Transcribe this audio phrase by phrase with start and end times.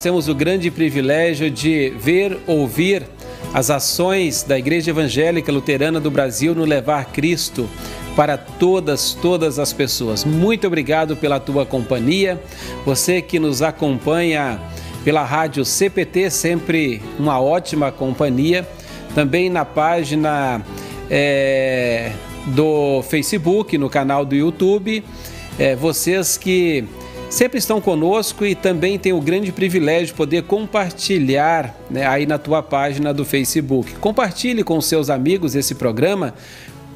[0.00, 3.04] Temos o grande privilégio de ver, ouvir
[3.52, 7.68] as ações da Igreja Evangélica Luterana do Brasil no levar Cristo
[8.14, 10.24] para todas, todas as pessoas.
[10.24, 12.40] Muito obrigado pela tua companhia.
[12.86, 14.60] Você que nos acompanha
[15.02, 18.64] pela rádio CPT, sempre uma ótima companhia.
[19.16, 20.62] Também na página
[21.10, 22.12] é,
[22.46, 25.02] do Facebook, no canal do YouTube.
[25.58, 26.84] É, vocês que
[27.30, 32.38] sempre estão conosco e também tem o grande privilégio de poder compartilhar né, aí na
[32.38, 33.94] tua página do Facebook.
[33.96, 36.34] Compartilhe com seus amigos esse programa.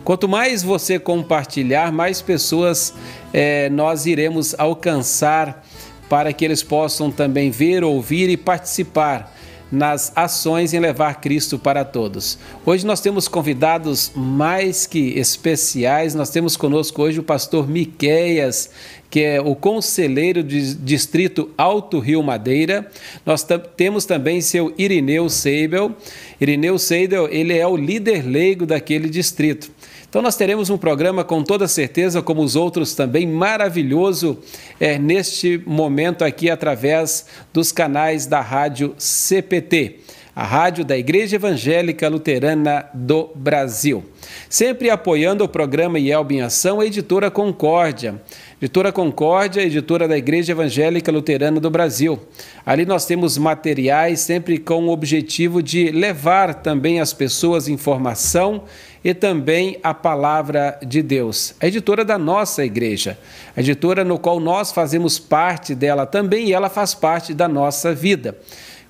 [0.05, 2.95] Quanto mais você compartilhar, mais pessoas
[3.33, 5.65] é, nós iremos alcançar
[6.09, 9.33] para que eles possam também ver, ouvir e participar
[9.73, 12.39] nas ações em levar Cristo para todos.
[12.67, 16.15] Hoje nós temos convidados mais que especiais.
[16.15, 18.71] Nós temos conosco hoje o pastor Miqueias,
[19.09, 22.87] que é o conselheiro do distrito Alto Rio Madeira.
[23.25, 25.97] Nós temos também seu Irineu Seibel.
[26.39, 29.71] Irineu Seibel, ele é o líder leigo daquele distrito.
[30.13, 34.39] Então nós teremos um programa com toda certeza, como os outros também, maravilhoso
[34.79, 40.01] é, neste momento aqui através dos canais da Rádio CPT,
[40.37, 44.05] a rádio da Igreja Evangélica Luterana do Brasil.
[44.51, 48.21] Sempre apoiando o programa IELB em Ação, a editora Concórdia.
[48.61, 52.21] Editora Concórdia, editora da Igreja Evangélica Luterana do Brasil.
[52.67, 58.65] Ali nós temos materiais sempre com o objetivo de levar também às pessoas informação
[59.05, 61.55] e também a palavra de Deus.
[61.61, 63.19] A editora da nossa igreja,
[63.57, 67.95] a editora no qual nós fazemos parte dela também e ela faz parte da nossa
[67.95, 68.37] vida.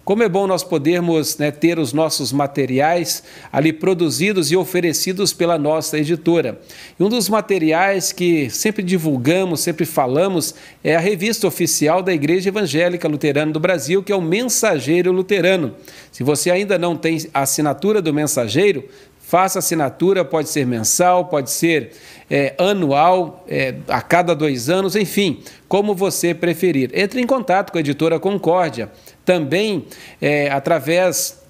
[0.05, 5.57] Como é bom nós podermos né, ter os nossos materiais ali produzidos e oferecidos pela
[5.57, 6.61] nossa editora.
[6.99, 12.49] E um dos materiais que sempre divulgamos, sempre falamos, é a revista oficial da Igreja
[12.49, 15.77] Evangélica Luterana do Brasil, que é o Mensageiro Luterano.
[16.11, 18.85] Se você ainda não tem a assinatura do Mensageiro,
[19.33, 21.93] Faça assinatura, pode ser mensal, pode ser
[22.31, 26.91] é, anual, é, a cada dois anos, enfim, como você preferir.
[26.93, 28.91] Entre em contato com a editora Concórdia,
[29.25, 29.87] também
[30.21, 31.41] é, através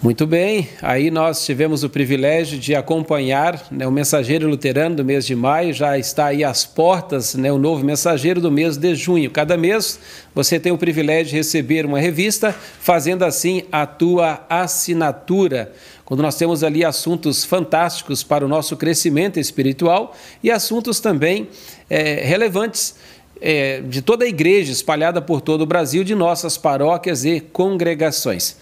[0.06, 5.26] Muito bem, aí nós tivemos o privilégio de acompanhar né, o Mensageiro Luterano do mês
[5.26, 9.32] de maio, já está aí às portas né, o novo Mensageiro do mês de junho.
[9.32, 10.00] Cada mês
[10.36, 15.74] você tem o privilégio de receber uma revista, fazendo assim a tua assinatura.
[16.06, 21.50] Quando nós temos ali assuntos fantásticos para o nosso crescimento espiritual e assuntos também
[21.90, 22.94] é, relevantes
[23.42, 28.56] é, de toda a igreja espalhada por todo o Brasil, de nossas paróquias e congregações.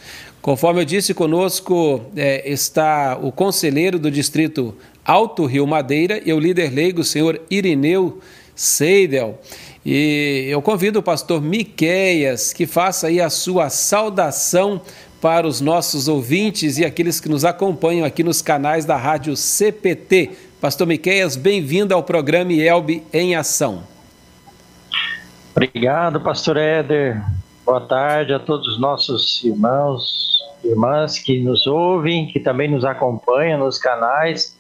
[0.44, 6.40] Conforme eu disse, conosco é, está o conselheiro do distrito Alto Rio Madeira e o
[6.40, 8.20] líder leigo, o senhor Irineu
[8.54, 9.40] Seidel.
[9.86, 14.82] E eu convido o pastor Miqueias que faça aí a sua saudação
[15.22, 20.32] para os nossos ouvintes e aqueles que nos acompanham aqui nos canais da Rádio CPT.
[20.60, 23.84] Pastor Miqueias, bem-vindo ao programa IELB em Ação.
[25.56, 27.24] Obrigado, pastor Éder.
[27.66, 33.58] Boa tarde a todos os nossos irmãos, irmãs que nos ouvem, que também nos acompanham
[33.58, 34.58] nos canais,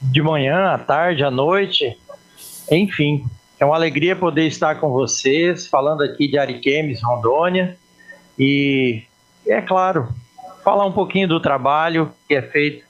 [0.00, 1.98] de manhã, à tarde, à noite,
[2.70, 3.22] enfim.
[3.60, 7.76] É uma alegria poder estar com vocês, falando aqui de Ariquemes, Rondônia,
[8.38, 9.02] e
[9.46, 10.08] é claro,
[10.64, 12.82] falar um pouquinho do trabalho que é feito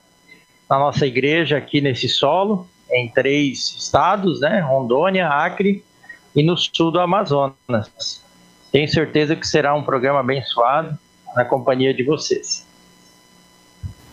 [0.69, 4.61] na nossa igreja aqui nesse solo, em três estados, né?
[4.61, 5.83] Rondônia, Acre
[6.33, 8.25] e no sul do Amazonas.
[8.71, 10.97] Tenho certeza que será um programa abençoado
[11.35, 12.65] na companhia de vocês.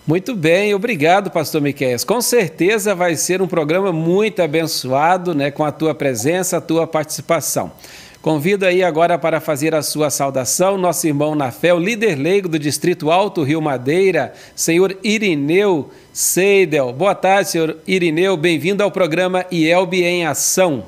[0.07, 1.97] Muito bem, obrigado, pastor Miquel.
[2.07, 6.87] Com certeza vai ser um programa muito abençoado, né, com a tua presença, a tua
[6.87, 7.73] participação.
[8.21, 12.49] Convido aí agora para fazer a sua saudação, nosso irmão na fé, o líder leigo
[12.49, 16.93] do Distrito Alto Rio Madeira, senhor Irineu Seidel.
[16.93, 20.85] Boa tarde, senhor Irineu, bem-vindo ao programa IELB em Ação.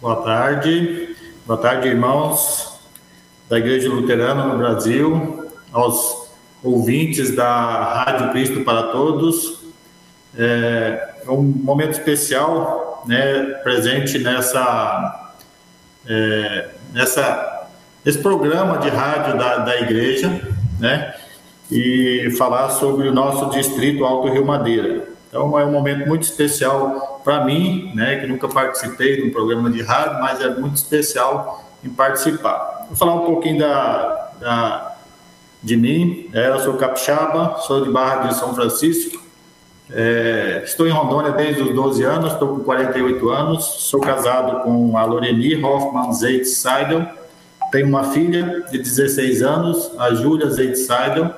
[0.00, 1.19] Boa tarde.
[1.46, 2.78] Boa tarde, irmãos
[3.48, 6.28] da Igreja Luterana no Brasil, aos
[6.62, 9.58] ouvintes da Rádio Cristo para Todos.
[10.36, 15.32] É, é um momento especial, né, presente nessa,
[16.06, 17.68] é, nessa,
[18.04, 20.28] nesse programa de rádio da, da igreja,
[20.78, 21.14] né,
[21.70, 25.08] e falar sobre o nosso distrito Alto Rio Madeira.
[25.28, 29.70] Então é um momento muito especial para mim, né, que nunca participei de um programa
[29.70, 32.86] de rádio, mas é muito especial em participar.
[32.88, 34.96] Vou falar um pouquinho da, da
[35.62, 36.28] de mim.
[36.32, 39.20] É, eu sou capixaba, sou de Barra de São Francisco.
[39.92, 43.64] É, estou em Rondônia desde os 12 anos, estou com 48 anos.
[43.64, 47.06] Sou casado com a Loreni Hoffman Zeit Seidel.
[47.70, 51.34] Tenho uma filha de 16 anos, a Júlia Zeit Seidel.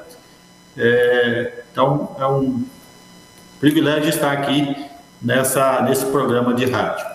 [0.76, 2.64] É, então, é um
[3.60, 4.91] privilégio estar aqui
[5.22, 7.12] nessa, nesse programa de rádio.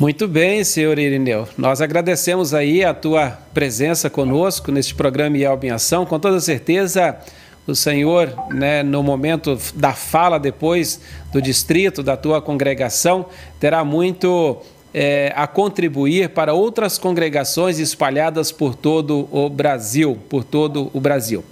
[0.00, 1.46] Muito bem, senhor Irineu.
[1.58, 6.06] Nós agradecemos aí a tua presença conosco neste programa Yelb em Ação.
[6.06, 7.18] Com toda certeza,
[7.66, 11.00] o senhor, né, no momento da fala depois
[11.30, 13.26] do distrito, da tua congregação,
[13.60, 14.62] terá muito
[14.94, 21.44] é, a contribuir para outras congregações espalhadas por todo o Brasil, por todo o Brasil.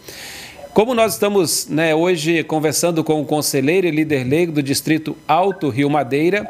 [0.78, 5.70] Como nós estamos né, hoje conversando com o conselheiro e líder leigo do Distrito Alto
[5.70, 6.48] Rio Madeira,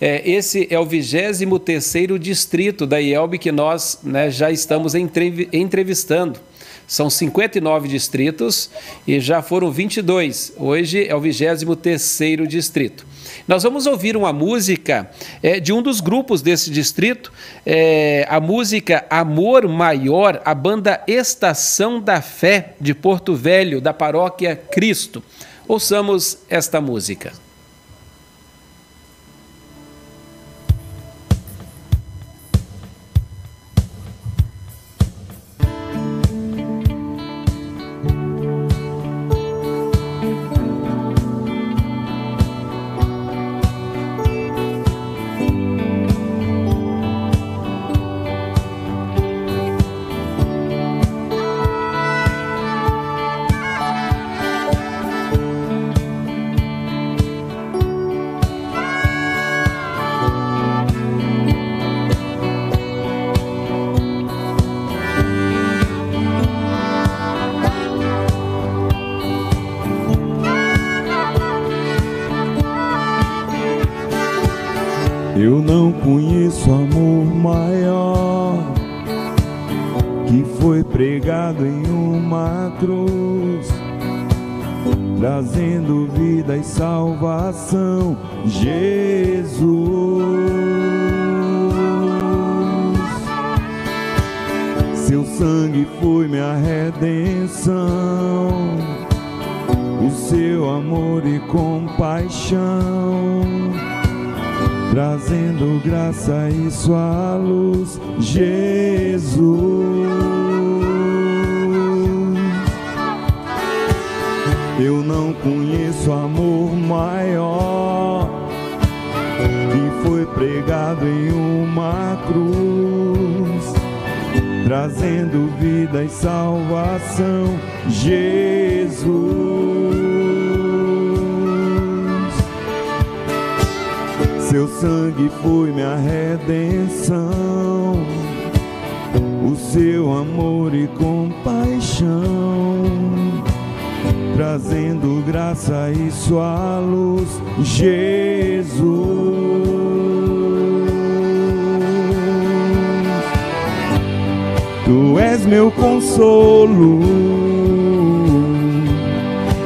[0.00, 6.38] é, esse é o 23º distrito da IELB que nós né, já estamos entrevistando.
[6.86, 8.70] São 59 distritos
[9.08, 10.52] e já foram 22.
[10.56, 13.04] Hoje é o 23º distrito.
[13.46, 15.10] Nós vamos ouvir uma música
[15.42, 17.30] é, de um dos grupos desse distrito,
[17.66, 24.56] é, a música Amor Maior, a banda Estação da Fé de Porto Velho, da paróquia
[24.56, 25.22] Cristo.
[25.68, 27.43] Ouçamos esta música.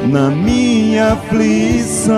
[0.09, 2.17] na minha aflição.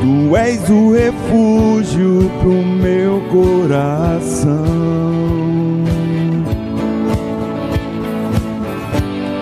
[0.00, 4.64] Tu és o refúgio pro meu coração.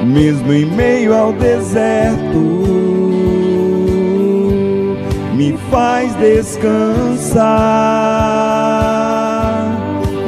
[0.04, 2.38] Mesmo em meio ao deserto,
[5.34, 7.42] me faz descansar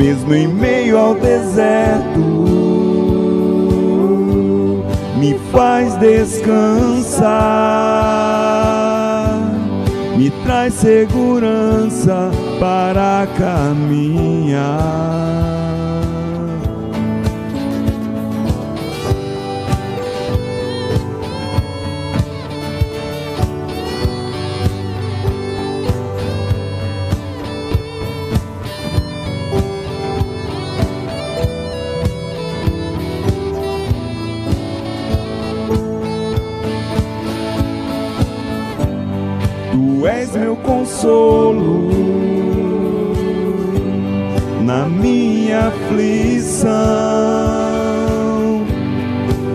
[0.00, 2.18] mesmo em meio ao deserto,
[5.18, 7.28] me faz descansar,
[10.16, 14.80] me traz segurança para caminhar.
[41.00, 41.88] Consolo
[44.60, 46.70] na minha aflição.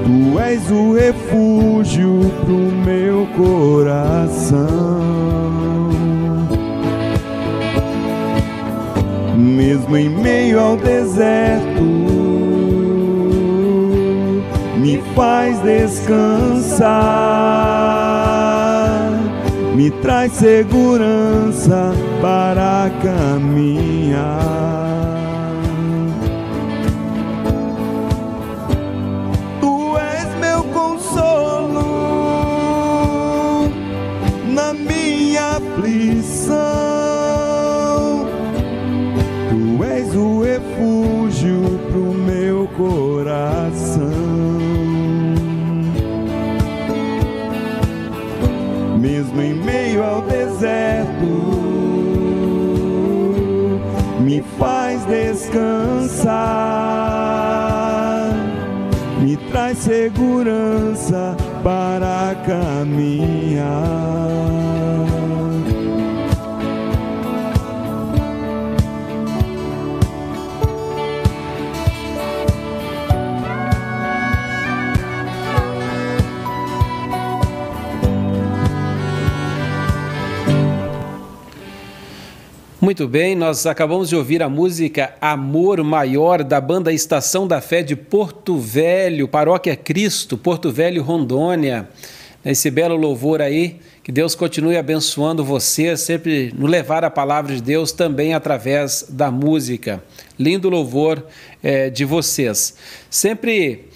[0.05, 4.65] Tu és o refúgio pro meu coração.
[9.35, 11.83] Mesmo em meio ao deserto,
[14.77, 16.85] me faz descansar
[19.75, 21.91] me traz segurança
[22.22, 24.85] para caminhar.
[56.25, 56.34] Descansar,
[59.22, 64.14] me traz segurança para caminhar.
[82.95, 87.83] Muito bem, nós acabamos de ouvir a música Amor Maior da banda Estação da Fé
[87.83, 91.89] de Porto Velho, Paróquia Cristo, Porto Velho, Rondônia.
[92.45, 97.61] Esse belo louvor aí, que Deus continue abençoando você, sempre no levar a palavra de
[97.61, 100.01] Deus também através da música.
[100.39, 101.21] Lindo louvor
[101.61, 102.77] é, de vocês.
[103.09, 103.89] Sempre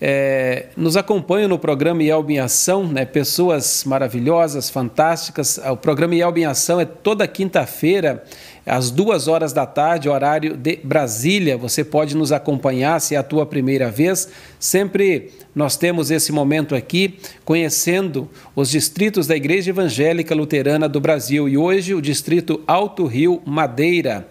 [0.00, 5.58] é, nos acompanham no programa Yelb em Ação, né, pessoas maravilhosas, fantásticas.
[5.58, 8.22] O programa Yelb em Ação é toda quinta-feira,
[8.66, 11.56] às duas horas da tarde, horário de Brasília.
[11.56, 14.28] Você pode nos acompanhar se é a tua primeira vez.
[14.58, 21.48] Sempre nós temos esse momento aqui, conhecendo os distritos da Igreja Evangélica Luterana do Brasil.
[21.48, 24.28] E hoje o distrito Alto Rio Madeira.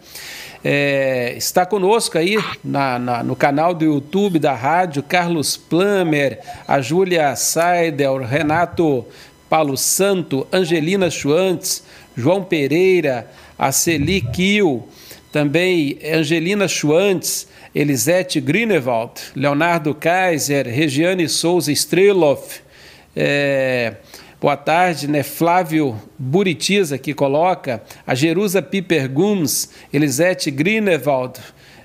[0.68, 6.82] É, está conosco aí na, na, no canal do YouTube da rádio Carlos Plamer, a
[6.82, 9.06] Júlia Seidel, Renato
[9.48, 11.84] Paulo Santo, Angelina Schwantz,
[12.18, 13.30] João Pereira,
[13.60, 14.90] a Celi Kiel,
[15.32, 22.62] também Angelina Schwantz, Elisete Grünewald, Leonardo Kaiser, Regiane Souza Streloff,
[23.16, 23.94] é,
[24.46, 25.24] Boa tarde, né?
[25.24, 31.40] Flávio Buritiza que coloca, a Jerusa Piper Gums, Elisete Grinewald,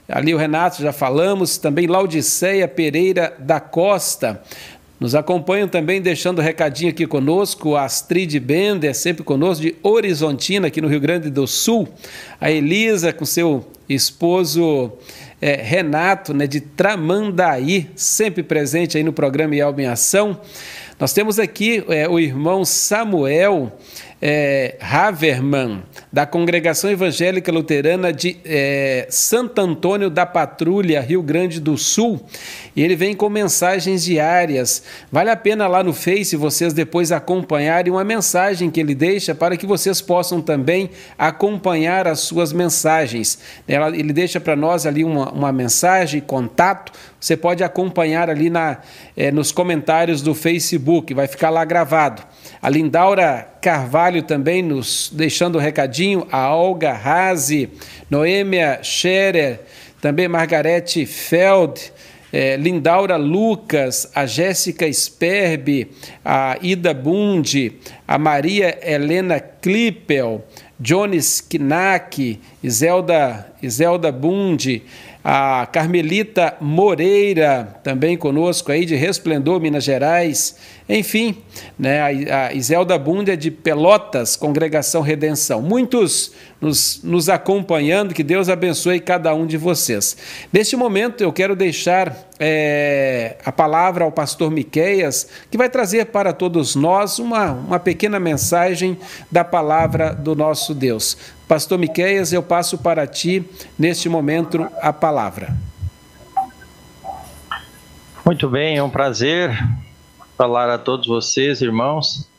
[0.07, 4.43] ali o Renato já falamos, também Laudiceia Pereira da Costa.
[5.01, 10.83] Nos acompanham também, deixando recadinho aqui conosco, a Astrid Bender, sempre conosco, de Horizontina, aqui
[10.83, 11.89] no Rio Grande do Sul.
[12.39, 14.93] A Elisa, com seu esposo
[15.41, 20.39] é, Renato, né, de Tramandaí, sempre presente aí no programa Alba em Ação.
[21.01, 23.73] Nós temos aqui é, o irmão Samuel
[24.23, 31.79] é, Haverman, da Congregação Evangélica Luterana de é, Santo Antônio da Patrulha, Rio Grande do
[31.79, 32.21] Sul.
[32.77, 34.83] E ele vem com mensagens diárias.
[35.11, 39.57] Vale a pena lá no Face vocês depois acompanharem uma mensagem que ele deixa para
[39.57, 43.39] que vocês possam também acompanhar as suas mensagens.
[43.67, 46.93] Ele deixa para nós ali uma, uma mensagem, contato.
[47.19, 48.79] Você pode acompanhar ali na,
[49.17, 52.23] é, nos comentários do Facebook, vai ficar lá gravado.
[52.63, 57.71] A Lindaura Carvalho também nos deixando um recadinho, a Olga Razi,
[58.11, 59.61] Noêmia Scherer,
[59.99, 61.91] também Margarete Feld,
[62.31, 65.91] é, Lindaura Lucas, a Jéssica Sperbi,
[66.23, 70.45] a Ida Bundi, a Maria Helena Klippel,
[70.79, 74.83] Jones Knack, Iselda, Iselda Bundi,
[75.23, 80.57] a Carmelita Moreira, também conosco aí de Resplendor, Minas Gerais.
[80.89, 81.37] Enfim,
[81.79, 85.61] né, a, Iselda Bundia de Pelotas, Congregação Redenção.
[85.61, 90.17] Muitos nos, nos acompanhando, que Deus abençoe cada um de vocês.
[90.53, 96.33] Neste momento, eu quero deixar é, a palavra ao pastor Miqueias, que vai trazer para
[96.33, 98.99] todos nós uma, uma pequena mensagem
[99.31, 101.17] da palavra do nosso Deus.
[101.51, 103.45] Pastor Miqueias, eu passo para ti,
[103.77, 105.53] neste momento, a palavra.
[108.25, 109.51] Muito bem, é um prazer
[110.39, 112.31] falar a todos vocês, irmãos,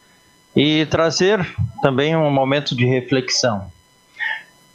[0.55, 1.45] e trazer
[1.81, 3.69] também um momento de reflexão.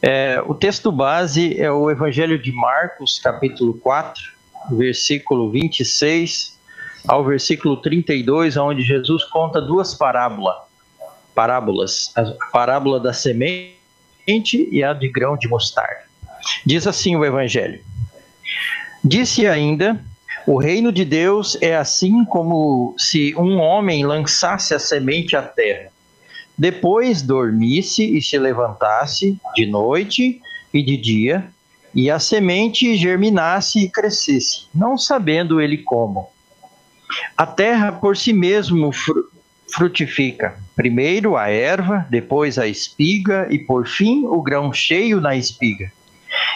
[0.03, 4.21] É, o texto base é o Evangelho de Marcos, capítulo 4,
[4.69, 6.59] versículo 26
[7.07, 10.57] ao versículo 32, onde Jesus conta duas parábolas.
[11.33, 13.76] Parábolas, a parábola da semente
[14.71, 16.03] e a de grão de mostarda.
[16.65, 17.81] Diz assim o Evangelho:
[19.03, 19.99] Disse ainda
[20.45, 25.89] o reino de Deus é assim como se um homem lançasse a semente à terra.
[26.57, 30.41] Depois dormisse e se levantasse de noite
[30.73, 31.45] e de dia,
[31.93, 36.29] e a semente germinasse e crescesse, não sabendo ele como.
[37.35, 38.91] A terra por si mesmo
[39.73, 40.57] frutifica.
[40.75, 45.91] Primeiro a erva, depois a espiga e por fim o grão cheio na espiga.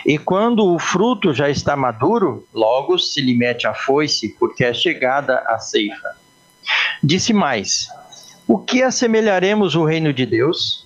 [0.05, 4.73] E quando o fruto já está maduro, logo se lhe mete a foice, porque é
[4.73, 6.15] chegada a ceifa.
[7.03, 7.87] Disse mais:
[8.47, 10.85] O que assemelharemos o reino de Deus?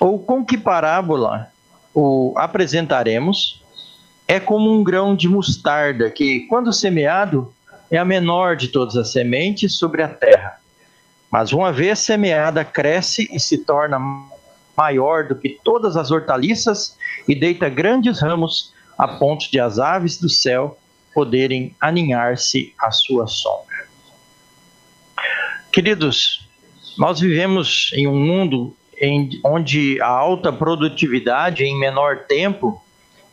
[0.00, 1.48] Ou com que parábola
[1.94, 3.62] o apresentaremos?
[4.26, 7.52] É como um grão de mostarda que, quando semeado,
[7.90, 10.59] é a menor de todas as sementes sobre a terra.
[11.30, 13.98] Mas uma vez semeada, cresce e se torna
[14.76, 16.96] maior do que todas as hortaliças
[17.28, 20.78] e deita grandes ramos a ponto de as aves do céu
[21.14, 23.88] poderem aninhar-se à sua sombra.
[25.72, 26.48] Queridos,
[26.98, 32.82] nós vivemos em um mundo em, onde a alta produtividade em menor tempo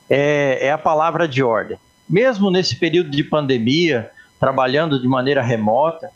[0.09, 1.77] é, é a palavra de ordem.
[2.09, 6.10] Mesmo nesse período de pandemia, trabalhando de maneira remota,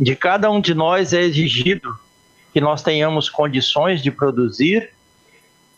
[0.00, 1.94] de cada um de nós é exigido
[2.54, 4.90] que nós tenhamos condições de produzir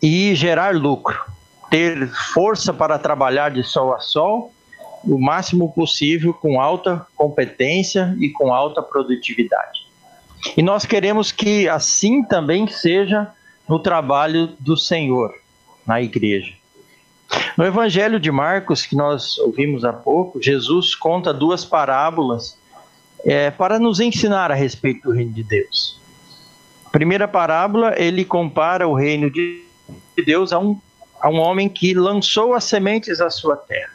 [0.01, 1.21] e gerar lucro,
[1.69, 4.55] ter força para trabalhar de sol a sol,
[5.03, 9.87] o máximo possível com alta competência e com alta produtividade.
[10.57, 13.29] E nós queremos que assim também seja
[13.69, 15.35] no trabalho do Senhor
[15.85, 16.55] na igreja.
[17.57, 22.62] No Evangelho de Marcos, que nós ouvimos há pouco, Jesus conta duas parábolas
[23.25, 26.01] é, para nos ensinar a respeito do reino de Deus.
[26.91, 29.65] Primeira parábola, ele compara o reino de
[30.27, 30.79] Deus a um,
[31.21, 33.93] a um homem que lançou as sementes à sua terra.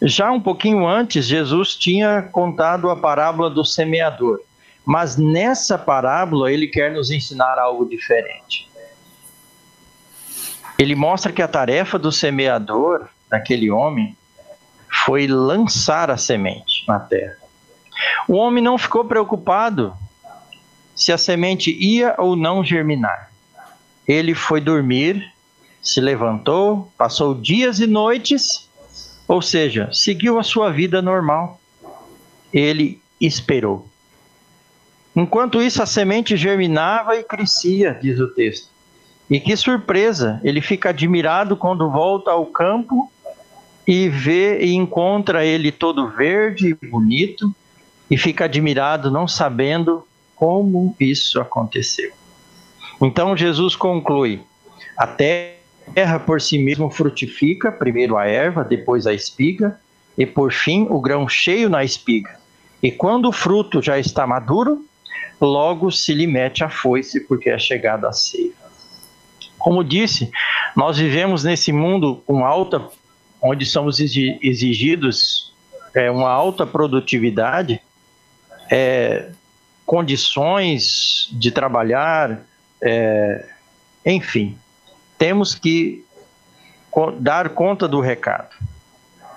[0.00, 4.40] Já um pouquinho antes, Jesus tinha contado a parábola do semeador.
[4.84, 8.68] Mas nessa parábola, ele quer nos ensinar algo diferente.
[10.78, 14.16] Ele mostra que a tarefa do semeador, daquele homem,
[15.04, 17.41] foi lançar a semente na terra.
[18.28, 19.94] O homem não ficou preocupado
[20.94, 23.30] se a semente ia ou não germinar.
[24.06, 25.32] Ele foi dormir,
[25.82, 28.68] se levantou, passou dias e noites,
[29.26, 31.60] ou seja, seguiu a sua vida normal.
[32.52, 33.88] Ele esperou.
[35.14, 38.68] Enquanto isso, a semente germinava e crescia, diz o texto.
[39.30, 40.40] E que surpresa!
[40.42, 43.10] Ele fica admirado quando volta ao campo
[43.86, 47.54] e vê e encontra ele todo verde e bonito,
[48.12, 52.12] e fica admirado, não sabendo como isso aconteceu.
[53.00, 54.42] Então Jesus conclui:
[54.98, 59.80] a terra por si mesmo frutifica, primeiro a erva, depois a espiga,
[60.18, 62.38] e por fim o grão cheio na espiga.
[62.82, 64.84] E quando o fruto já está maduro,
[65.40, 68.70] logo se lhe mete a foice, porque é chegada a ceifa.
[69.58, 70.30] Como disse,
[70.76, 72.90] nós vivemos nesse mundo com alta,
[73.40, 75.50] onde somos exigidos
[75.94, 77.80] é, uma alta produtividade,
[78.74, 79.28] é,
[79.84, 82.40] condições de trabalhar,
[82.80, 83.46] é,
[84.06, 84.56] enfim,
[85.18, 86.02] temos que
[87.20, 88.56] dar conta do recado.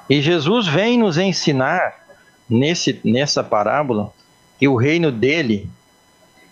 [0.10, 2.06] E Jesus vem nos ensinar
[2.50, 4.14] nesse, nessa parábola
[4.58, 5.70] que o reino dele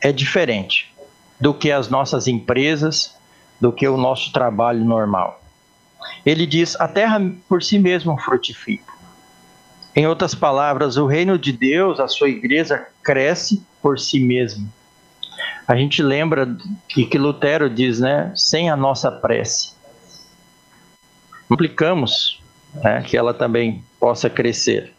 [0.02, 0.94] é diferente
[1.40, 3.16] do que as nossas empresas,
[3.62, 5.42] do que o nosso trabalho normal.
[6.26, 8.93] Ele diz: a terra por si mesma frutifica.
[9.96, 14.72] Em outras palavras, o reino de Deus, a sua igreja, cresce por si mesmo.
[15.68, 18.32] A gente lembra que, que Lutero diz, né?
[18.36, 19.74] Sem a nossa prece.
[21.50, 22.42] Aplicamos
[22.74, 24.94] né, que ela também possa crescer.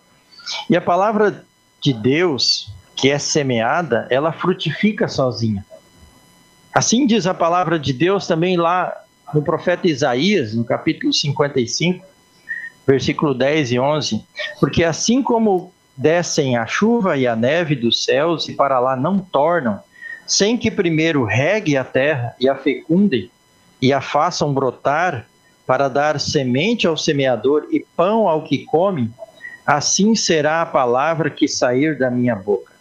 [0.70, 1.44] E a palavra
[1.80, 5.64] de Deus, que é semeada, ela frutifica sozinha.
[6.72, 8.92] Assim diz a palavra de Deus também lá
[9.32, 12.04] no profeta Isaías, no capítulo 55,
[12.86, 14.24] versículo 10 e 11.
[14.60, 19.18] Porque assim como descem a chuva e a neve dos céus e para lá não
[19.18, 19.80] tornam,
[20.26, 23.30] sem que primeiro regue a terra e a fecundem
[23.80, 25.26] e a façam brotar
[25.66, 29.10] para dar semente ao semeador e pão ao que come,
[29.66, 32.72] assim será a palavra que sair da minha boca.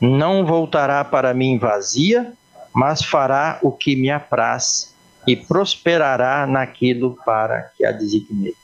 [0.00, 2.32] Não voltará para mim vazia,
[2.74, 4.94] mas fará o que me apraz
[5.26, 8.54] e prosperará naquilo para que a designei.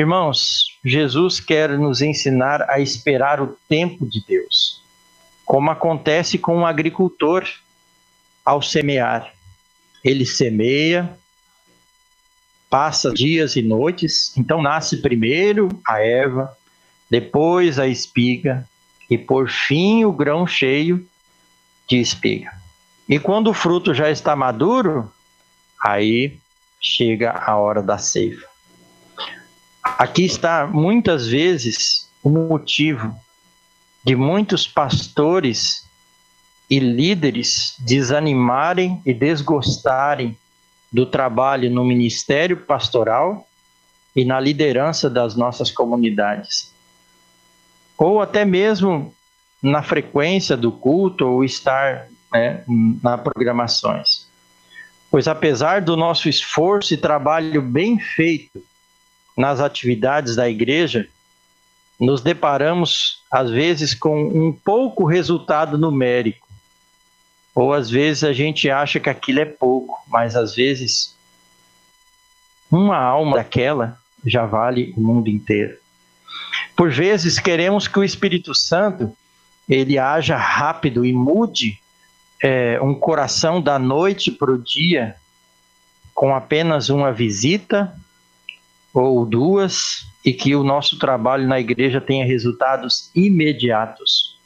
[0.00, 4.80] Irmãos, Jesus quer nos ensinar a esperar o tempo de Deus,
[5.44, 7.46] como acontece com um agricultor
[8.42, 9.30] ao semear.
[10.02, 11.14] Ele semeia,
[12.70, 16.56] passa dias e noites, então nasce primeiro a erva,
[17.10, 18.66] depois a espiga
[19.10, 21.06] e por fim o grão cheio
[21.86, 22.50] de espiga.
[23.06, 25.12] E quando o fruto já está maduro,
[25.78, 26.38] aí
[26.80, 28.49] chega a hora da ceifa.
[30.00, 33.14] Aqui está muitas vezes o motivo
[34.02, 35.86] de muitos pastores
[36.70, 40.34] e líderes desanimarem e desgostarem
[40.90, 43.46] do trabalho no ministério pastoral
[44.16, 46.72] e na liderança das nossas comunidades.
[47.98, 49.14] Ou até mesmo
[49.62, 52.64] na frequência do culto ou estar né,
[53.02, 54.26] na programações.
[55.10, 58.64] Pois apesar do nosso esforço e trabalho bem feito
[59.40, 61.08] nas atividades da igreja,
[61.98, 66.46] nos deparamos às vezes com um pouco resultado numérico
[67.54, 71.16] ou às vezes a gente acha que aquilo é pouco, mas às vezes
[72.70, 75.76] uma alma daquela já vale o mundo inteiro.
[76.76, 79.14] Por vezes queremos que o Espírito Santo
[79.68, 81.80] ele haja rápido e mude
[82.42, 85.16] é, um coração da noite para o dia
[86.14, 87.94] com apenas uma visita
[88.92, 94.38] ou duas e que o nosso trabalho na igreja tenha resultados imediatos.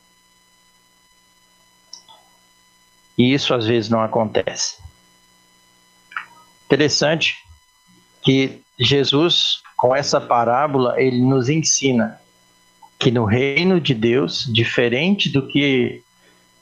[3.16, 4.76] E isso às vezes não acontece.
[6.66, 7.36] Interessante
[8.22, 12.20] que Jesus, com essa parábola, ele nos ensina
[12.98, 16.02] que no reino de Deus, diferente do que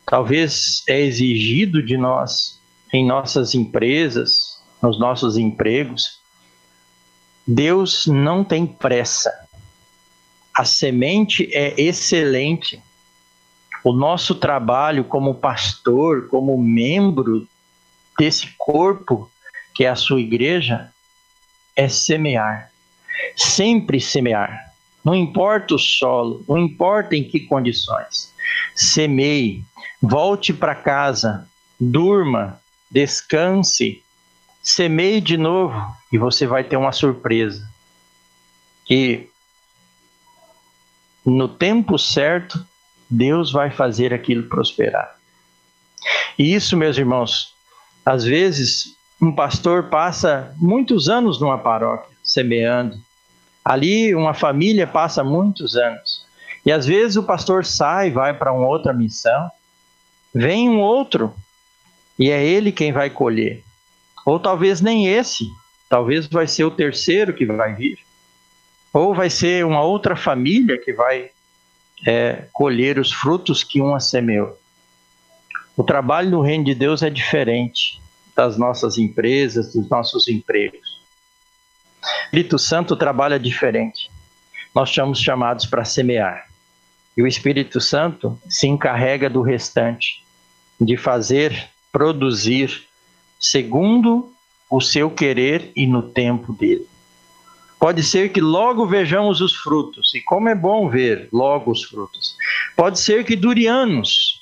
[0.05, 2.61] talvez é exigido de nós
[2.92, 6.21] em nossas empresas, nos nossos empregos,
[7.46, 9.33] Deus não tem pressa.
[10.55, 12.81] A semente é excelente
[13.85, 17.48] o nosso trabalho como pastor, como membro
[18.18, 19.31] desse corpo
[19.74, 20.92] que é a sua igreja,
[21.74, 22.70] é semear.
[23.37, 24.72] Sempre semear.
[25.05, 28.33] Não importa o solo, não importa em que condições.
[28.74, 29.64] Semeie,
[30.00, 31.48] volte para casa,
[31.81, 34.02] durma, descanse,
[34.62, 35.75] semeie de novo
[36.12, 37.68] e você vai ter uma surpresa.
[38.85, 39.29] Que
[41.25, 42.64] no tempo certo
[43.09, 45.16] Deus vai fazer aquilo prosperar.
[46.38, 47.55] E isso, meus irmãos,
[48.05, 52.98] às vezes um pastor passa muitos anos numa paróquia semeando.
[53.64, 56.27] Ali uma família passa muitos anos.
[56.64, 59.51] E às vezes o pastor sai, vai para uma outra missão,
[60.35, 61.35] vem um outro
[62.18, 63.62] e é ele quem vai colher.
[64.24, 65.48] Ou talvez nem esse,
[65.88, 67.98] talvez vai ser o terceiro que vai vir.
[68.92, 71.30] Ou vai ser uma outra família que vai
[72.06, 74.58] é, colher os frutos que uma semeou.
[75.76, 78.00] O trabalho no reino de Deus é diferente
[78.37, 81.00] das nossas empresas, dos nossos empregos.
[82.02, 84.11] O Espírito Santo trabalha diferente.
[84.74, 86.46] Nós somos chamados para semear.
[87.16, 90.24] E o Espírito Santo se encarrega do restante,
[90.80, 92.87] de fazer, produzir,
[93.42, 94.33] segundo
[94.70, 96.87] o seu querer e no tempo dele.
[97.78, 102.37] Pode ser que logo vejamos os frutos, e como é bom ver logo os frutos.
[102.76, 104.40] Pode ser que dure anos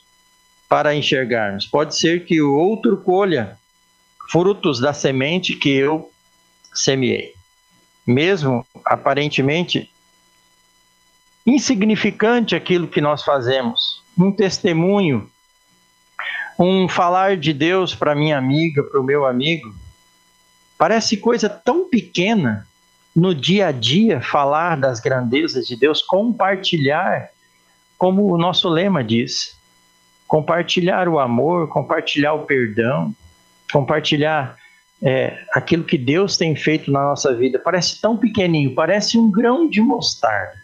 [0.69, 3.59] para enxergarmos, pode ser que o outro colha
[4.31, 6.13] frutos da semente que eu
[6.75, 7.33] semeei.
[8.07, 9.91] Mesmo aparentemente
[11.47, 15.29] insignificante aquilo que nós fazemos, um testemunho,
[16.61, 19.75] um falar de Deus para minha amiga, para o meu amigo,
[20.77, 22.67] parece coisa tão pequena
[23.17, 27.31] no dia a dia falar das grandezas de Deus, compartilhar,
[27.97, 29.57] como o nosso lema diz,
[30.29, 33.15] compartilhar o amor, compartilhar o perdão,
[33.73, 34.57] compartilhar
[35.03, 39.69] é, aquilo que Deus tem feito na nossa vida parece tão pequenininho, parece um grão
[39.69, 40.61] de mostarda.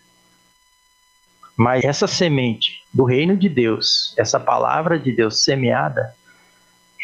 [1.56, 6.14] Mas essa semente do reino de Deus, essa palavra de Deus semeada,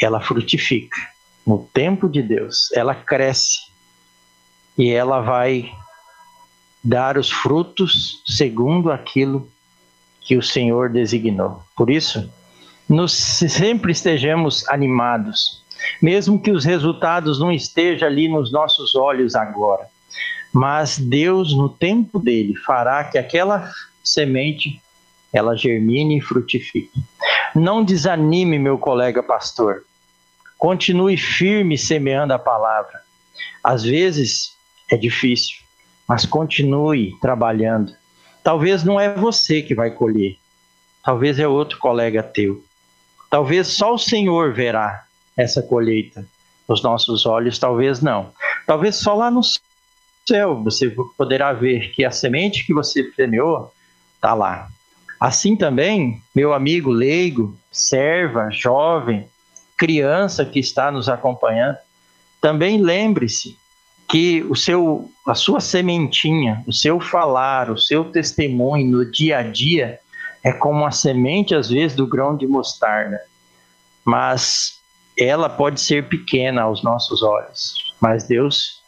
[0.01, 0.97] ela frutifica.
[1.47, 3.61] No tempo de Deus, ela cresce
[4.77, 5.73] e ela vai
[6.85, 9.49] dar os frutos segundo aquilo
[10.21, 11.63] que o Senhor designou.
[11.77, 12.31] Por isso,
[12.89, 15.63] nos sempre estejamos animados,
[16.01, 19.87] mesmo que os resultados não estejam ali nos nossos olhos agora.
[20.53, 23.71] Mas Deus, no tempo dele, fará que aquela
[24.03, 24.81] semente
[25.33, 27.03] ela germine e frutifique.
[27.55, 29.85] Não desanime, meu colega pastor.
[30.59, 33.01] Continue firme semeando a palavra.
[33.65, 34.55] Às vezes
[34.91, 35.57] é difícil,
[36.07, 37.95] mas continue trabalhando.
[38.45, 40.37] Talvez não é você que vai colher,
[41.03, 42.63] talvez é outro colega teu.
[43.31, 45.05] Talvez só o Senhor verá
[45.37, 46.27] essa colheita
[46.69, 48.33] nos nossos olhos, talvez não.
[48.67, 49.41] Talvez só lá no
[50.27, 53.73] céu você poderá ver que a semente que você semeou
[54.23, 54.69] está lá.
[55.19, 59.27] Assim também, meu amigo leigo, serva, jovem,
[59.77, 61.77] criança que está nos acompanhando,
[62.41, 63.59] também lembre-se
[64.09, 69.43] que o seu, a sua sementinha, o seu falar, o seu testemunho no dia a
[69.43, 69.99] dia
[70.45, 73.21] é como a semente às vezes do grão de mostarda,
[74.05, 74.81] mas
[75.19, 78.83] ela pode ser pequena aos nossos olhos, mas Deus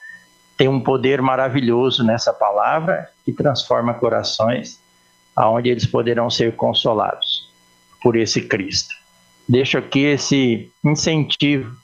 [0.57, 4.84] tem um poder maravilhoso nessa palavra que transforma corações
[5.35, 7.49] aonde eles poderão ser consolados
[8.03, 8.94] por esse Cristo.
[9.49, 11.75] Deixo aqui esse incentivo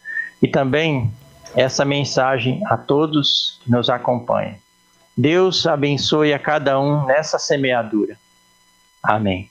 [0.42, 1.12] e também
[1.54, 4.54] essa mensagem a todos que nos acompanham.
[5.16, 8.16] Deus abençoe a cada um nessa semeadura.
[9.02, 9.50] Amém.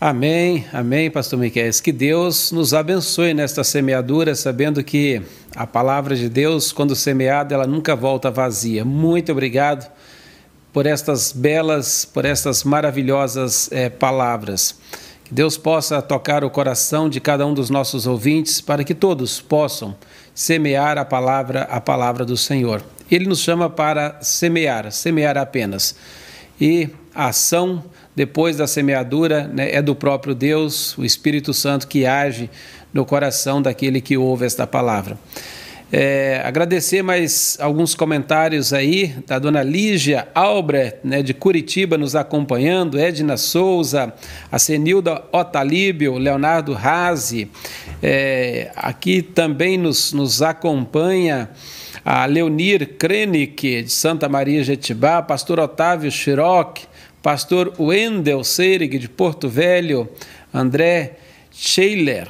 [0.00, 1.68] Amém, amém, pastor Miquel.
[1.82, 5.20] Que Deus nos abençoe nesta semeadura, sabendo que
[5.56, 8.84] a palavra de Deus, quando semeada, ela nunca volta vazia.
[8.84, 9.90] Muito obrigado
[10.78, 14.76] por estas belas, por estas maravilhosas é, palavras.
[15.24, 19.40] Que Deus possa tocar o coração de cada um dos nossos ouvintes para que todos
[19.40, 19.96] possam
[20.32, 22.80] semear a palavra, a palavra do Senhor.
[23.10, 25.96] Ele nos chama para semear, semear apenas.
[26.60, 27.82] E a ação
[28.14, 32.48] depois da semeadura né, é do próprio Deus, o Espírito Santo que age
[32.94, 35.18] no coração daquele que ouve esta palavra.
[35.90, 42.98] É, agradecer mais alguns comentários aí da dona Lígia Albrecht, né, de Curitiba, nos acompanhando,
[42.98, 44.12] Edna Souza,
[44.52, 47.50] a Senilda Otalíbio, Leonardo Razi,
[48.02, 51.48] é, aqui também nos, nos acompanha
[52.04, 56.80] a Leonir Krenik, de Santa Maria Jetibá, pastor Otávio Chiroc,
[57.22, 60.06] pastor Wendel Seirig, de Porto Velho,
[60.52, 61.16] André
[61.50, 62.28] Scheiler,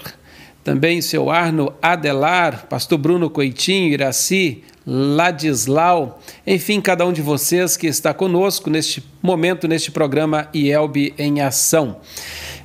[0.64, 7.86] também seu Arno Adelar, pastor Bruno Coitinho, Iraci, Ladislau, enfim, cada um de vocês que
[7.86, 11.98] está conosco neste momento, neste programa IELB em Ação.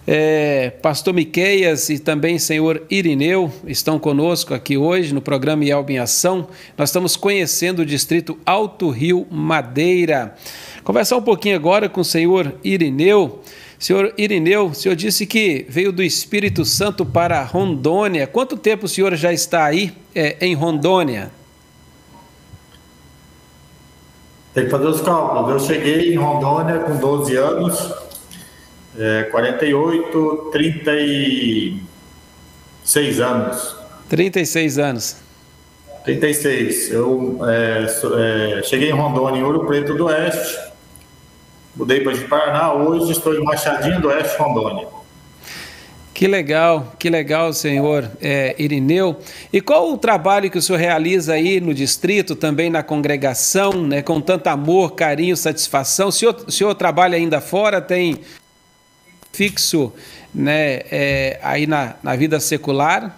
[0.05, 5.99] É, pastor Miqueias e também senhor Irineu estão conosco aqui hoje no programa IELB em
[5.99, 6.47] Ação.
[6.77, 10.35] Nós estamos conhecendo o distrito Alto Rio Madeira.
[10.83, 13.41] Conversar um pouquinho agora com o senhor Irineu
[13.83, 18.25] Senhor Irineu, o senhor disse que veio do Espírito Santo para Rondônia.
[18.25, 21.29] Quanto tempo o senhor já está aí é, em Rondônia?
[24.53, 25.51] Tem que fazer os cálculos.
[25.51, 27.93] Eu cheguei em Rondônia com 12 anos,
[28.97, 33.75] é, 48, 36 anos.
[34.07, 35.17] 36 anos.
[36.05, 36.89] 36.
[36.89, 40.71] Eu é, é, cheguei em Rondônia, em Ouro Preto do Oeste
[41.75, 44.87] Mudei para de Paraná, hoje estou em Machadinho do Oeste, Rondônia.
[46.13, 49.19] Que legal, que legal, senhor é, Irineu.
[49.51, 54.03] E qual o trabalho que o senhor realiza aí no distrito, também na congregação, né,
[54.03, 56.09] com tanto amor, carinho, satisfação?
[56.09, 58.19] O senhor, o senhor trabalha ainda fora, tem
[59.31, 59.91] fixo
[60.31, 63.17] né, é, aí na, na vida secular?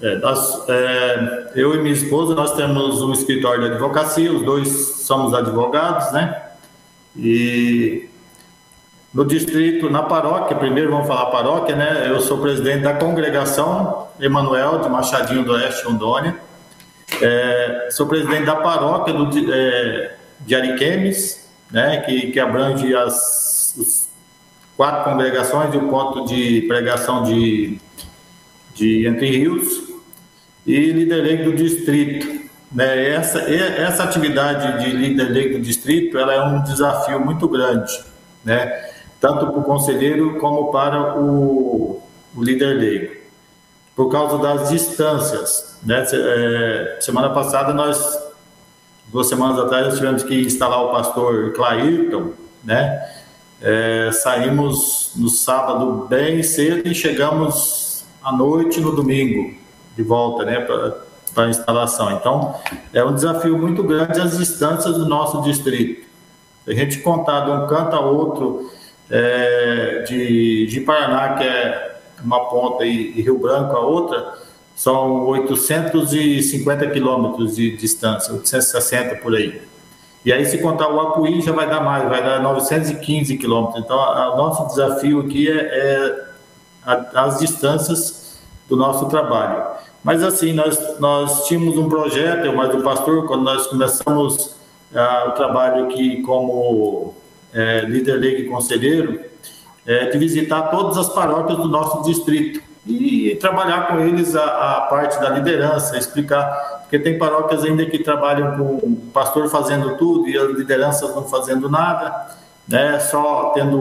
[0.00, 4.68] É, nós, é, eu e minha esposa, nós temos um escritório de advocacia, os dois
[4.68, 6.45] somos advogados, né?
[7.18, 8.08] E
[9.12, 12.04] no distrito, na paróquia, primeiro vamos falar paróquia, né?
[12.06, 16.36] Eu sou presidente da congregação Emanuel de Machadinho do Oeste, Rondônia.
[17.22, 22.02] É, sou presidente da paróquia do, é, de Ariquemes, né?
[22.02, 24.10] Que, que abrange as,
[24.76, 27.78] quatro congregações e o ponto de pregação de,
[28.74, 29.86] de Entre Rios.
[30.66, 32.45] E líder do distrito.
[32.70, 33.10] Né?
[33.10, 37.92] Essa, essa atividade de líder leigo do distrito ela é um desafio muito grande,
[38.44, 38.90] né?
[39.20, 42.02] tanto para o conselheiro como para o,
[42.34, 43.14] o líder leigo.
[43.94, 45.78] por causa das distâncias.
[45.82, 46.04] Né?
[46.12, 48.18] É, semana passada, nós,
[49.08, 52.32] duas semanas atrás, nós tivemos que instalar o pastor Clairton,
[52.64, 53.12] né?
[53.62, 59.54] É, saímos no sábado bem cedo e chegamos à noite no domingo
[59.96, 60.60] de volta, né,
[61.36, 62.12] para instalação.
[62.12, 62.54] Então,
[62.94, 66.06] é um desafio muito grande as distâncias do nosso distrito.
[66.66, 68.72] A gente contar de um canto a outro
[69.10, 74.32] é, de, de Paraná, que é uma ponta, e, e Rio Branco a outra,
[74.74, 79.60] são 850 quilômetros de distância, 860 por aí.
[80.24, 83.84] E aí, se contar o Apuí, já vai dar mais, vai dar 915 quilômetros.
[83.84, 86.24] Então, o nosso desafio aqui é, é
[86.84, 89.76] a, as distâncias do nosso trabalho.
[90.06, 94.54] Mas, assim, nós, nós tínhamos um projeto, eu mais o pastor, quando nós começamos
[94.94, 97.12] ah, o trabalho aqui como
[97.52, 99.18] é, líder leigo e conselheiro,
[99.84, 104.80] é, de visitar todas as paróquias do nosso distrito e trabalhar com eles a, a,
[104.82, 110.28] parte da liderança, explicar, porque tem paróquias ainda que trabalham com o pastor fazendo tudo
[110.28, 112.28] e as lideranças não fazendo nada,
[112.68, 113.78] né, só tendo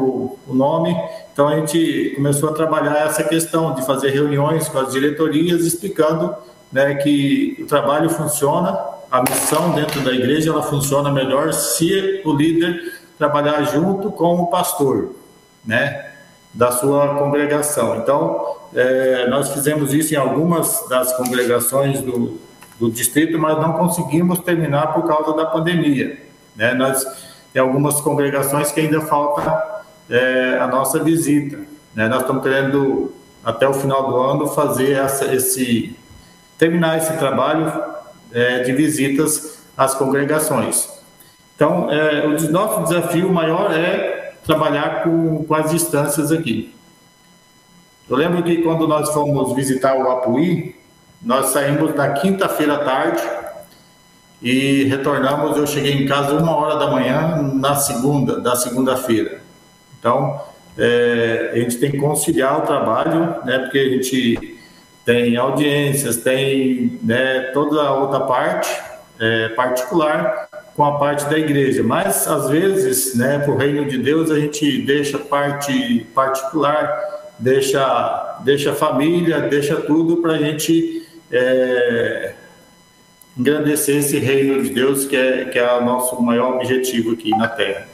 [0.48, 0.96] o nome.
[1.34, 6.36] Então a gente começou a trabalhar essa questão de fazer reuniões com as diretorias explicando
[6.72, 8.78] né, que o trabalho funciona,
[9.12, 14.48] a missão dentro da igreja ela funciona melhor se o líder trabalhar junto com o
[14.48, 15.16] pastor,
[15.64, 16.12] né,
[16.54, 17.98] da sua congregação.
[17.98, 22.40] Então é, nós fizemos isso em algumas das congregações do,
[22.80, 26.20] do distrito, mas não conseguimos terminar por causa da pandemia.
[26.56, 26.74] Né?
[26.74, 27.06] Nós
[27.56, 31.58] tem algumas congregações que ainda falta é, a nossa visita.
[31.96, 32.06] Né?
[32.10, 33.14] Nós estamos querendo
[33.46, 35.96] até o final do ano fazer essa, esse
[36.58, 37.72] terminar esse trabalho
[38.34, 40.90] é, de visitas às congregações.
[41.56, 46.76] Então, é, o nosso desafio maior é trabalhar com, com as distâncias aqui.
[48.10, 50.76] Eu lembro que quando nós fomos visitar o Apuí,
[51.22, 53.24] nós saímos na quinta-feira à tarde
[54.42, 55.58] e retornamos.
[55.58, 59.40] Eu cheguei em casa uma hora da manhã na segunda, da segunda-feira.
[60.00, 60.42] Então,
[60.78, 63.60] é, a gente tem que conciliar o trabalho, né?
[63.60, 64.58] Porque a gente
[65.06, 68.70] tem audiências, tem né, toda a outra parte
[69.20, 71.84] é, particular com a parte da igreja.
[71.84, 78.40] Mas às vezes, né, para o reino de Deus, a gente deixa parte particular deixa,
[78.44, 82.34] deixa família, deixa tudo para a gente é,
[83.38, 87.48] engrandecer esse reino de Deus que é, que é o nosso maior objetivo aqui na
[87.48, 87.88] Terra.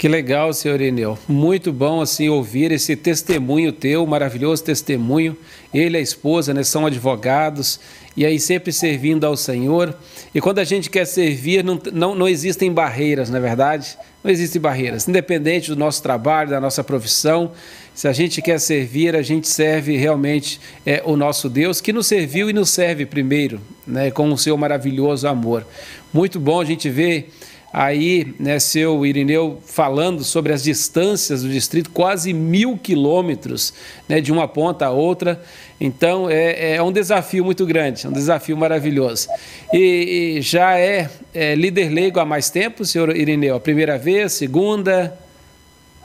[0.00, 1.18] Que legal, senhor Ineu.
[1.28, 5.36] Muito bom assim ouvir esse testemunho teu, maravilhoso testemunho.
[5.74, 7.78] Ele e a esposa, né, são advogados
[8.16, 9.94] e aí sempre servindo ao Senhor.
[10.34, 13.98] E quando a gente quer servir, não, não, não existem barreiras, não é verdade?
[14.24, 15.06] Não existem barreiras.
[15.06, 17.52] Independente do nosso trabalho, da nossa profissão,
[18.00, 22.06] se a gente quer servir, a gente serve realmente é, o nosso Deus, que nos
[22.06, 25.66] serviu e nos serve primeiro, né, com o seu maravilhoso amor.
[26.10, 27.30] Muito bom a gente ver
[27.70, 33.74] aí, né, seu Irineu, falando sobre as distâncias do distrito, quase mil quilômetros
[34.08, 35.38] né, de uma ponta a outra.
[35.78, 39.28] Então é, é, um desafio muito grande, um desafio maravilhoso.
[39.74, 43.56] E, e já é, é, líder leigo há mais tempo, senhor Irineu?
[43.56, 45.14] A primeira vez, segunda?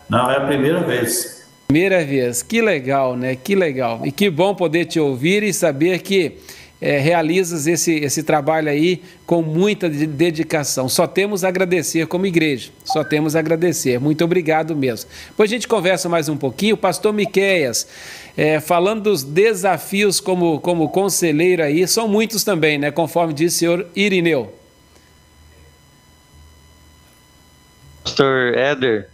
[0.09, 1.34] Não, é a primeira vez.
[1.67, 3.35] Primeira vez, que legal, né?
[3.35, 4.05] Que legal.
[4.05, 6.37] E que bom poder te ouvir e saber que
[6.79, 10.87] é, realizas esse, esse trabalho aí com muita dedicação.
[10.87, 13.99] Só temos a agradecer como igreja, só temos a agradecer.
[13.99, 15.09] Muito obrigado mesmo.
[15.29, 16.77] Depois a gente conversa mais um pouquinho.
[16.77, 17.87] Pastor Miqueias,
[18.37, 22.91] é, falando dos desafios como, como conselheiro aí, são muitos também, né?
[22.91, 24.53] Conforme disse o senhor Irineu.
[28.03, 29.09] Pastor Éder,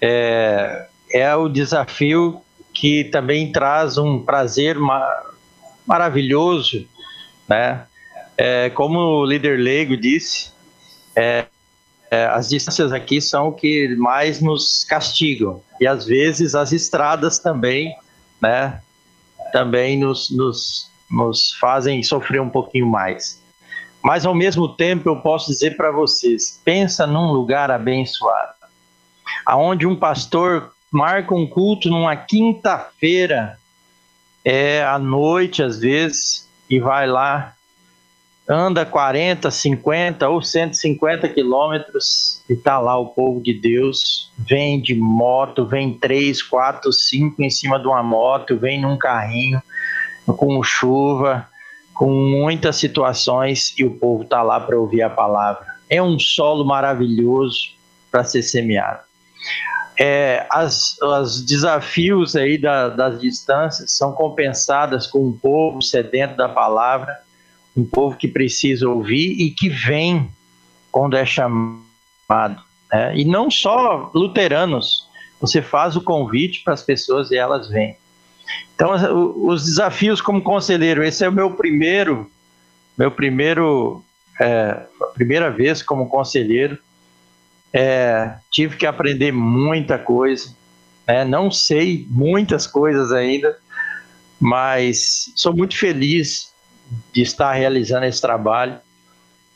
[0.00, 2.40] é, é o desafio
[2.72, 4.76] que também traz um prazer
[5.86, 6.86] maravilhoso,
[7.48, 7.86] né?
[8.36, 10.50] É, como o líder leigo disse,
[11.16, 11.46] é,
[12.10, 17.38] é, as distâncias aqui são o que mais nos castigam e às vezes as estradas
[17.38, 17.96] também,
[18.40, 18.80] né?
[19.52, 23.40] Também nos, nos, nos fazem sofrer um pouquinho mais.
[24.02, 28.54] Mas ao mesmo tempo eu posso dizer para vocês, pensa num lugar abençoado,
[29.46, 33.58] aonde um pastor marca um culto numa quinta-feira,
[34.44, 37.54] é à noite às vezes, e vai lá,
[38.48, 44.94] anda 40, 50 ou 150 quilômetros e tá lá o povo de Deus, vem de
[44.94, 49.60] moto, vem três, quatro, cinco em cima de uma moto, vem num carrinho,
[50.24, 51.48] com chuva,
[51.92, 55.66] com muitas situações e o povo tá lá para ouvir a palavra.
[55.88, 57.70] É um solo maravilhoso
[58.10, 59.00] para ser semeado.
[59.98, 66.48] É, as, os desafios aí da, das distâncias são compensadas com um povo sedento da
[66.48, 67.18] palavra,
[67.76, 70.30] um povo que precisa ouvir e que vem
[70.90, 72.62] quando é chamado.
[72.92, 73.16] Né?
[73.16, 75.08] E não só luteranos,
[75.40, 77.96] você faz o convite para as pessoas e elas vêm.
[78.74, 78.92] Então,
[79.44, 82.30] os desafios como conselheiro, esse é o meu primeiro,
[82.96, 84.04] meu primeiro,
[84.40, 84.82] é,
[85.14, 86.78] primeira vez como conselheiro.
[87.72, 90.54] É, tive que aprender muita coisa,
[91.06, 91.24] né?
[91.24, 93.56] não sei muitas coisas ainda,
[94.40, 96.52] mas sou muito feliz
[97.12, 98.78] de estar realizando esse trabalho.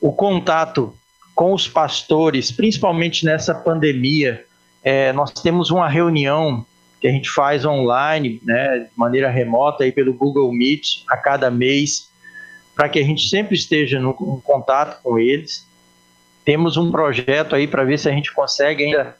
[0.01, 0.95] O contato
[1.35, 4.45] com os pastores, principalmente nessa pandemia,
[4.83, 6.65] é, nós temos uma reunião
[7.01, 11.51] que a gente faz online, né, de maneira remota aí pelo Google Meet a cada
[11.51, 12.11] mês,
[12.75, 15.67] para que a gente sempre esteja no, em contato com eles.
[16.51, 19.17] Temos um projeto aí para ver se a gente consegue ainda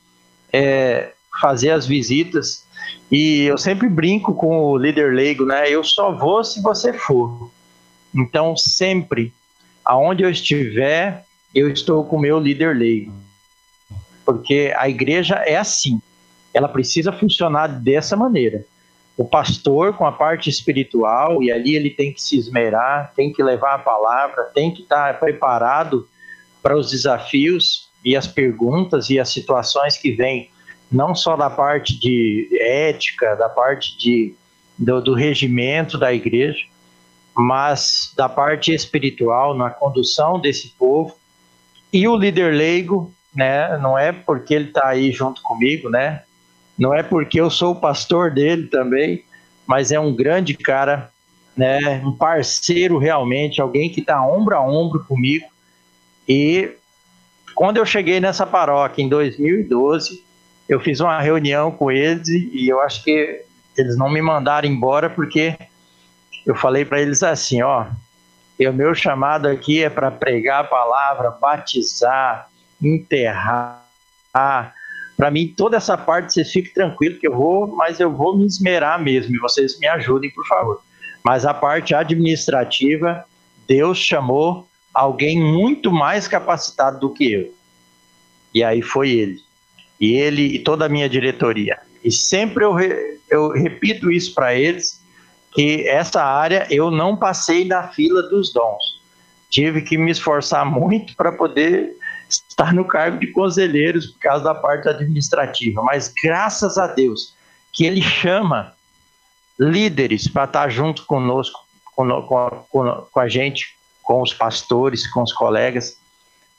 [0.53, 2.67] é, fazer as visitas.
[3.09, 5.71] E eu sempre brinco com o líder leigo, né?
[5.71, 7.49] Eu só vou se você for.
[8.13, 9.33] Então, sempre,
[9.85, 11.25] aonde eu estiver,
[11.55, 13.13] eu estou com o meu líder leigo.
[14.25, 16.03] Porque a igreja é assim
[16.53, 18.65] ela precisa funcionar dessa maneira.
[19.17, 23.41] O pastor com a parte espiritual, e ali ele tem que se esmerar, tem que
[23.41, 26.09] levar a palavra, tem que estar preparado
[26.63, 30.51] para os desafios e as perguntas e as situações que vêm,
[30.91, 34.35] não só da parte de ética, da parte de,
[34.79, 36.65] do, do regimento da igreja,
[37.37, 41.15] mas da parte espiritual, na condução desse povo.
[41.93, 46.23] E o líder leigo, né, não é porque ele está aí junto comigo, né,
[46.81, 49.23] não é porque eu sou o pastor dele também,
[49.67, 51.11] mas é um grande cara,
[51.55, 52.03] né?
[52.05, 55.47] Um parceiro realmente, alguém que está ombro a ombro comigo.
[56.33, 56.77] E
[57.57, 60.23] quando eu cheguei nessa paróquia em 2012,
[60.69, 63.43] eu fiz uma reunião com eles e eu acho que
[63.77, 65.59] eles não me mandaram embora porque
[66.47, 67.87] eu falei para eles assim, ó,
[68.61, 72.49] o meu chamado aqui é para pregar a palavra, batizar,
[72.81, 73.83] enterrar,
[75.17, 78.47] para mim, toda essa parte, vocês fiquem tranquilos que eu vou, mas eu vou me
[78.47, 80.81] esmerar mesmo, e vocês me ajudem, por favor.
[81.25, 83.25] Mas a parte administrativa,
[83.67, 87.55] Deus chamou alguém muito mais capacitado do que eu.
[88.55, 89.41] E aí foi ele.
[90.01, 91.79] E ele e toda a minha diretoria.
[92.03, 95.01] E sempre eu, re, eu repito isso para eles,
[95.53, 99.01] que essa área eu não passei na fila dos dons.
[99.49, 101.97] Tive que me esforçar muito para poder
[102.29, 107.35] estar no cargo de conselheiros por causa da parte administrativa, mas graças a Deus
[107.73, 108.73] que ele chama
[109.59, 111.61] líderes para estar junto conosco,
[111.95, 113.77] com, com, com a gente,
[114.11, 115.97] com os pastores, com os colegas,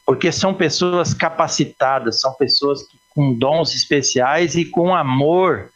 [0.06, 5.70] porque são pessoas capacitadas, são pessoas com dons especiais e com amor.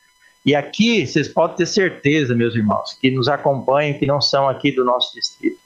[0.45, 4.71] E aqui vocês podem ter certeza, meus irmãos, que nos acompanham, que não são aqui
[4.71, 5.57] do nosso distrito,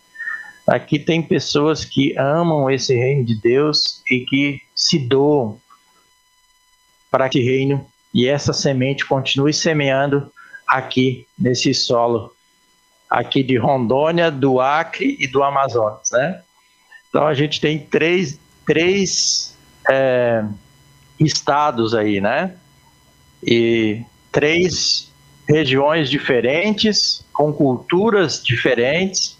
[0.66, 5.60] Aqui tem pessoas que amam esse reino de Deus e que se doam
[7.10, 10.32] para que reino e essa semente continue semeando
[10.68, 12.32] aqui nesse solo
[13.10, 16.41] aqui de Rondônia, do Acre e do Amazonas, né?
[17.10, 19.57] Então a gente tem três, três
[19.89, 20.43] é,
[21.20, 22.55] estados aí, né?
[23.43, 25.12] E três
[25.47, 29.38] regiões diferentes, com culturas diferentes,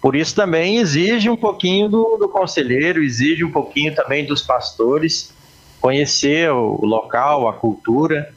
[0.00, 5.32] por isso também exige um pouquinho do, do conselheiro, exige um pouquinho também dos pastores
[5.80, 8.34] conhecer o, local, a cultura,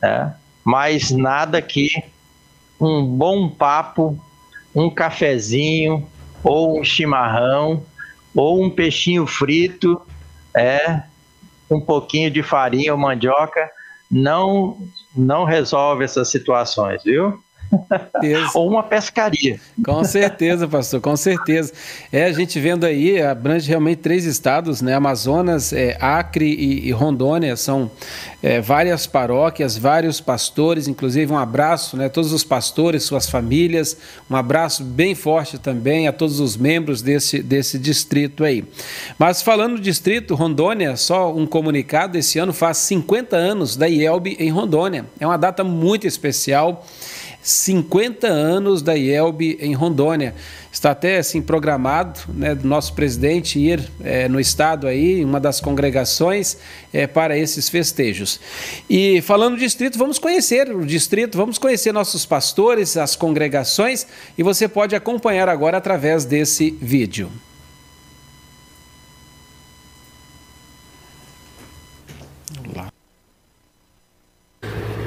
[0.00, 0.34] né?
[0.64, 1.90] mas nada que
[2.80, 4.18] um bom papo,
[4.74, 6.06] um cafezinho,
[6.42, 7.82] ou um chimarrão,
[8.34, 10.00] ou um peixinho frito,
[10.56, 11.02] é,
[11.70, 13.68] um pouquinho de farinha ou mandioca,
[14.10, 14.78] não,
[15.14, 17.42] não resolve essas situações, viu?
[18.54, 19.60] Ou uma pescaria.
[19.84, 21.72] Com certeza, pastor, com certeza.
[22.12, 24.94] É, a gente vendo aí, abrange realmente três estados, né?
[24.94, 27.90] Amazonas, é, Acre e, e, Rondônia, são
[28.42, 32.08] é, várias paróquias, vários pastores, inclusive um abraço, né?
[32.08, 33.96] Todos os pastores, suas famílias,
[34.30, 38.64] um abraço bem forte também a todos os membros desse, desse distrito aí.
[39.18, 44.36] Mas falando do distrito, Rondônia, só um comunicado, esse ano faz 50 anos da IELB
[44.38, 45.04] em Rondônia.
[45.20, 46.84] É uma data muito especial.
[47.42, 50.34] 50 anos da IELB em Rondônia.
[50.70, 55.40] Está até assim programado né, do nosso presidente ir é, no estado aí, em uma
[55.40, 56.58] das congregações,
[56.92, 58.38] é, para esses festejos.
[58.88, 64.42] E falando do distrito, vamos conhecer o distrito, vamos conhecer nossos pastores, as congregações, e
[64.42, 67.30] você pode acompanhar agora através desse vídeo.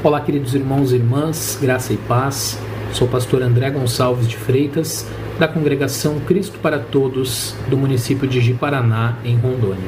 [0.03, 2.57] Olá, queridos irmãos e irmãs, graça e paz.
[2.91, 8.41] Sou o pastor André Gonçalves de Freitas, da congregação Cristo para Todos, do município de
[8.41, 9.87] Jiparaná, em Rondônia.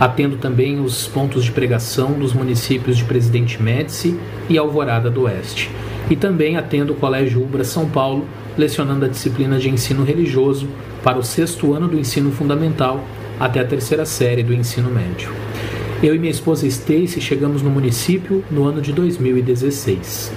[0.00, 4.18] Atendo também os pontos de pregação dos municípios de Presidente Médici
[4.48, 5.70] e Alvorada do Oeste.
[6.08, 8.24] E também atendo o Colégio Ubra São Paulo,
[8.56, 10.66] lecionando a disciplina de ensino religioso
[11.02, 13.04] para o sexto ano do ensino fundamental
[13.38, 15.30] até a terceira série do ensino médio.
[16.04, 20.30] Eu e minha esposa Stacy chegamos no município no ano de 2016.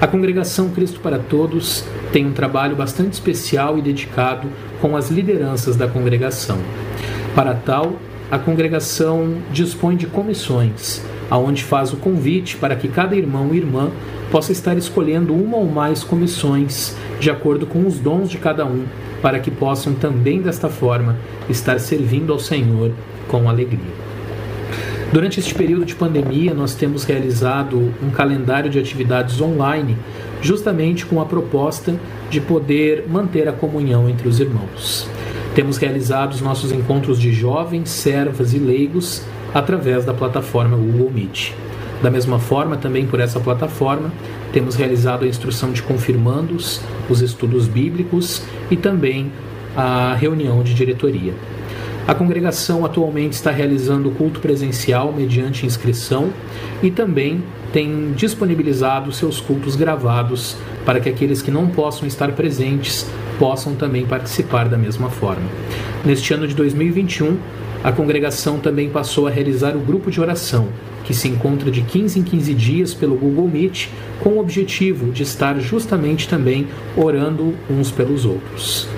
[0.00, 4.48] A congregação Cristo para Todos tem um trabalho bastante especial e dedicado
[4.80, 6.58] com as lideranças da congregação.
[7.32, 7.92] Para tal,
[8.28, 13.92] a congregação dispõe de comissões, aonde faz o convite para que cada irmão e irmã
[14.32, 18.84] possa estar escolhendo uma ou mais comissões de acordo com os dons de cada um,
[19.22, 21.16] para que possam também desta forma
[21.48, 22.90] estar servindo ao Senhor
[23.28, 24.07] com alegria.
[25.10, 29.96] Durante este período de pandemia, nós temos realizado um calendário de atividades online,
[30.42, 31.98] justamente com a proposta
[32.28, 35.08] de poder manter a comunhão entre os irmãos.
[35.54, 39.22] Temos realizado os nossos encontros de jovens, servas e leigos
[39.54, 41.52] através da plataforma Google Meet.
[42.02, 44.12] Da mesma forma, também por essa plataforma,
[44.52, 49.32] temos realizado a instrução de confirmandos, os estudos bíblicos e também
[49.74, 51.32] a reunião de diretoria.
[52.08, 56.30] A congregação atualmente está realizando culto presencial mediante inscrição
[56.82, 60.56] e também tem disponibilizado seus cultos gravados
[60.86, 63.06] para que aqueles que não possam estar presentes
[63.38, 65.46] possam também participar da mesma forma.
[66.02, 67.36] Neste ano de 2021,
[67.84, 70.68] a congregação também passou a realizar o grupo de oração,
[71.04, 73.88] que se encontra de 15 em 15 dias pelo Google Meet,
[74.20, 78.88] com o objetivo de estar justamente também orando uns pelos outros.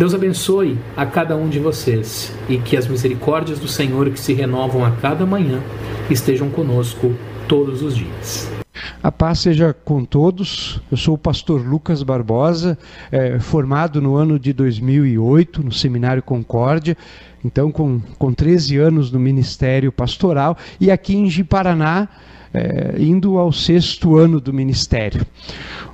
[0.00, 4.32] Deus abençoe a cada um de vocês e que as misericórdias do Senhor que se
[4.32, 5.60] renovam a cada manhã
[6.08, 7.14] estejam conosco
[7.46, 8.50] todos os dias.
[9.02, 10.80] A paz seja com todos.
[10.90, 12.78] Eu sou o pastor Lucas Barbosa,
[13.12, 16.96] é, formado no ano de 2008 no Seminário Concórdia,
[17.44, 22.08] então com, com 13 anos no ministério pastoral, e aqui em Jiparaná,
[22.52, 25.24] é, indo ao sexto ano do ministério.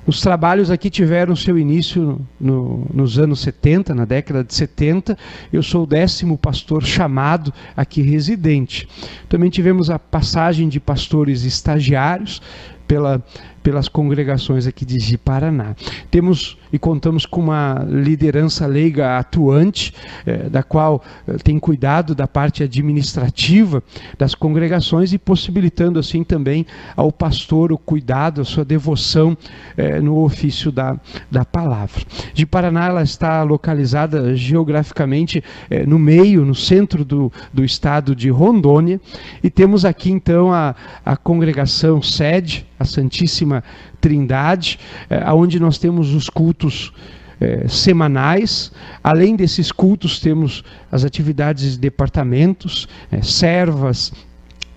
[0.05, 5.17] Os trabalhos aqui tiveram seu início no, nos anos 70, na década de 70.
[5.51, 8.87] Eu sou o décimo pastor chamado aqui residente.
[9.27, 12.41] Também tivemos a passagem de pastores estagiários
[12.87, 13.21] pela
[13.67, 15.75] pelas congregações aqui de Paraná.
[16.09, 19.93] Temos e contamos com uma liderança leiga atuante,
[20.25, 23.83] eh, da qual eh, tem cuidado da parte administrativa
[24.17, 26.65] das congregações e possibilitando assim também
[26.95, 29.37] ao pastor o cuidado, a sua devoção
[29.75, 30.97] eh, no ofício da,
[31.29, 32.01] da palavra.
[32.33, 38.29] De Paraná ela está localizada geograficamente eh, no meio, no centro do, do estado de
[38.29, 39.01] Rondônia
[39.43, 40.73] e temos aqui então a,
[41.05, 43.63] a congregação sede, a Santíssima
[43.99, 46.93] Trindade, é, onde nós temos os cultos
[47.39, 48.71] é, semanais.
[49.03, 54.11] Além desses cultos, temos as atividades de departamentos, é, servas,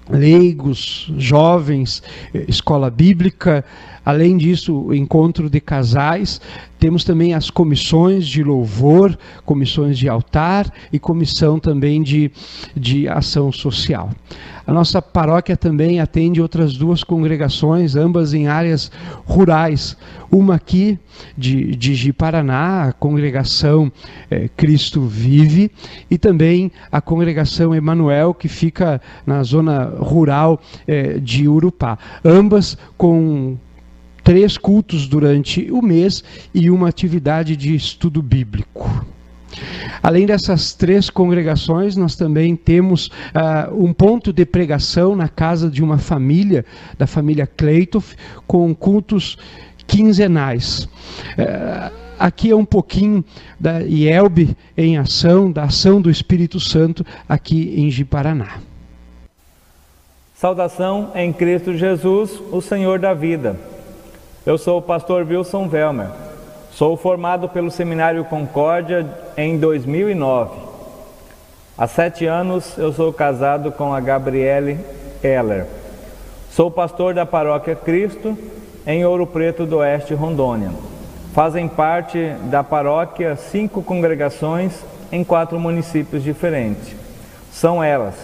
[0.09, 2.03] leigos, jovens,
[2.49, 3.65] escola bíblica.
[4.05, 6.41] Além disso, o encontro de casais.
[6.79, 12.31] Temos também as comissões de louvor, comissões de altar e comissão também de,
[12.75, 14.11] de ação social.
[14.67, 18.91] A nossa paróquia também atende outras duas congregações, ambas em áreas
[19.27, 19.97] rurais.
[20.31, 20.99] Uma aqui
[21.37, 23.91] de, de Jiparaná, a congregação
[24.31, 25.73] é, Cristo Vive,
[26.09, 31.99] e também a congregação Emanuel, que fica na zona rural é, de Urupá.
[32.25, 33.57] Ambas com
[34.23, 36.23] três cultos durante o mês
[36.55, 39.05] e uma atividade de estudo bíblico.
[40.03, 45.83] Além dessas três congregações, nós também temos uh, um ponto de pregação na casa de
[45.83, 46.65] uma família,
[46.97, 48.17] da família Cleitoff,
[48.47, 49.37] com cultos
[49.87, 50.85] quinzenais.
[50.85, 53.25] Uh, aqui é um pouquinho
[53.59, 58.59] da IELB em ação, da ação do Espírito Santo aqui em Jiparaná.
[60.35, 63.59] Saudação em Cristo Jesus, o Senhor da vida.
[64.47, 66.09] Eu sou o pastor Wilson Velmer.
[66.73, 70.59] Sou formado pelo Seminário Concórdia em 2009.
[71.77, 74.81] Há sete anos eu sou casado com a Gabriele
[75.23, 75.67] Heller.
[76.51, 78.37] Sou pastor da Paróquia Cristo
[78.87, 80.71] em Ouro Preto do Oeste, Rondônia.
[81.35, 84.73] Fazem parte da paróquia cinco congregações
[85.13, 86.97] em quatro municípios diferentes.
[87.53, 88.15] São elas: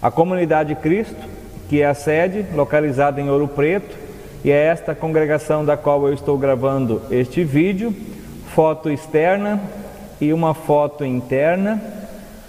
[0.00, 1.26] a Comunidade Cristo,
[1.68, 4.07] que é a sede, localizada em Ouro Preto,
[4.44, 7.94] e é esta congregação da qual eu estou gravando este vídeo,
[8.54, 9.60] foto externa
[10.20, 11.80] e uma foto interna.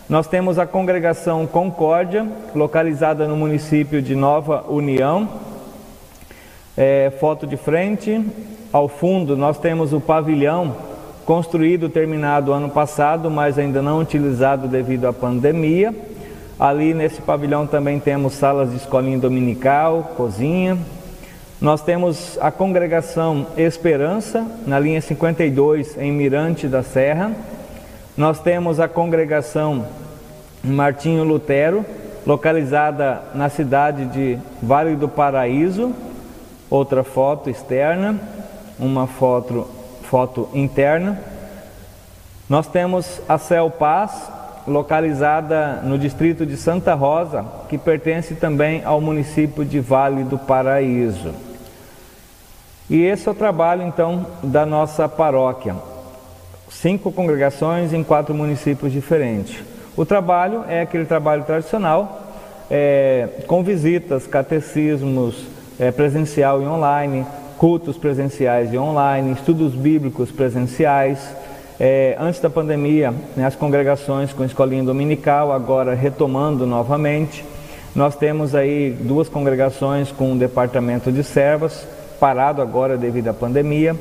[0.08, 5.28] Nós temos a congregação Concórdia, localizada no município de Nova União,
[6.82, 8.24] É, foto de frente,
[8.72, 10.74] ao fundo nós temos o pavilhão
[11.26, 15.94] construído, terminado ano passado, mas ainda não utilizado devido à pandemia.
[16.58, 20.78] Ali nesse pavilhão também temos salas de escolinha dominical, cozinha.
[21.62, 27.34] Nós temos a congregação Esperança, na linha 52, em Mirante da Serra.
[28.16, 29.86] Nós temos a congregação
[30.64, 31.86] Martinho Lutero,
[32.26, 35.93] localizada na cidade de Vale do Paraíso.
[36.70, 38.18] Outra foto externa
[38.80, 39.68] uma foto,
[40.03, 41.20] foto interna.
[42.47, 44.32] Nós temos a Cel Paz,
[44.66, 51.49] localizada no distrito de Santa Rosa, que pertence também ao município de Vale do Paraíso.
[52.90, 55.76] E esse é o trabalho então da nossa paróquia.
[56.70, 59.64] Cinco congregações em quatro municípios diferentes.
[59.96, 62.22] O trabalho é aquele trabalho tradicional,
[62.70, 65.46] é, com visitas, catecismos,
[65.80, 67.26] é, presencial e online,
[67.58, 71.20] cultos presenciais e online, estudos bíblicos presenciais.
[71.80, 77.46] É, antes da pandemia, né, as congregações com escolinha dominical, agora retomando novamente.
[77.96, 81.86] Nós temos aí duas congregações com um departamento de servas,
[82.20, 83.96] parado agora devido à pandemia,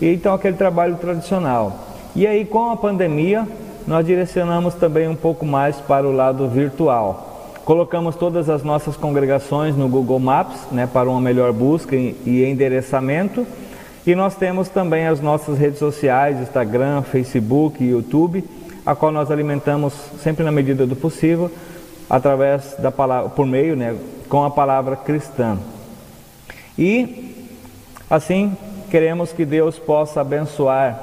[0.00, 1.78] e então aquele trabalho tradicional.
[2.14, 3.46] E aí, com a pandemia,
[3.86, 7.52] nós direcionamos também um pouco mais para o lado virtual.
[7.64, 13.46] Colocamos todas as nossas congregações no Google Maps, né, para uma melhor busca e endereçamento.
[14.06, 18.42] E nós temos também as nossas redes sociais, Instagram, Facebook, YouTube,
[18.84, 19.92] a qual nós alimentamos
[20.22, 21.50] sempre na medida do possível,
[22.08, 23.94] através da palavra, por meio, né,
[24.28, 25.58] com a palavra cristã.
[26.78, 27.39] E
[28.10, 28.56] assim
[28.90, 31.00] queremos que Deus possa abençoar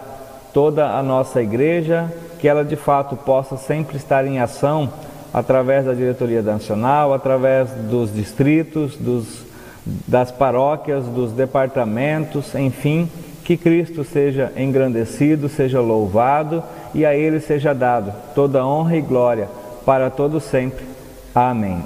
[0.53, 4.91] toda a nossa igreja, que ela de fato possa sempre estar em ação
[5.33, 9.45] através da diretoria nacional, através dos distritos, dos,
[9.85, 13.09] das paróquias, dos departamentos, enfim,
[13.43, 19.47] que Cristo seja engrandecido, seja louvado e a Ele seja dado toda honra e glória
[19.85, 20.85] para todos sempre.
[21.33, 21.83] Amém.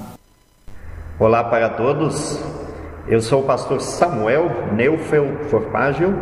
[1.20, 2.42] Olá para todos.
[3.06, 6.16] Eu sou o pastor Samuel Neufel Forpágio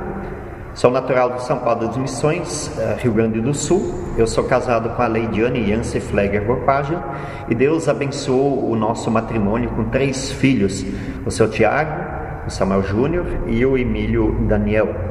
[0.73, 3.93] Sou natural de São Paulo das Missões, eh, Rio Grande do Sul.
[4.17, 6.97] Eu sou casado com a Leidiane Yance Flegger Borpagem
[7.49, 10.87] e Deus abençoou o nosso matrimônio com três filhos:
[11.27, 11.93] o seu Tiago,
[12.47, 15.10] o Samuel Júnior e o Emílio Daniel.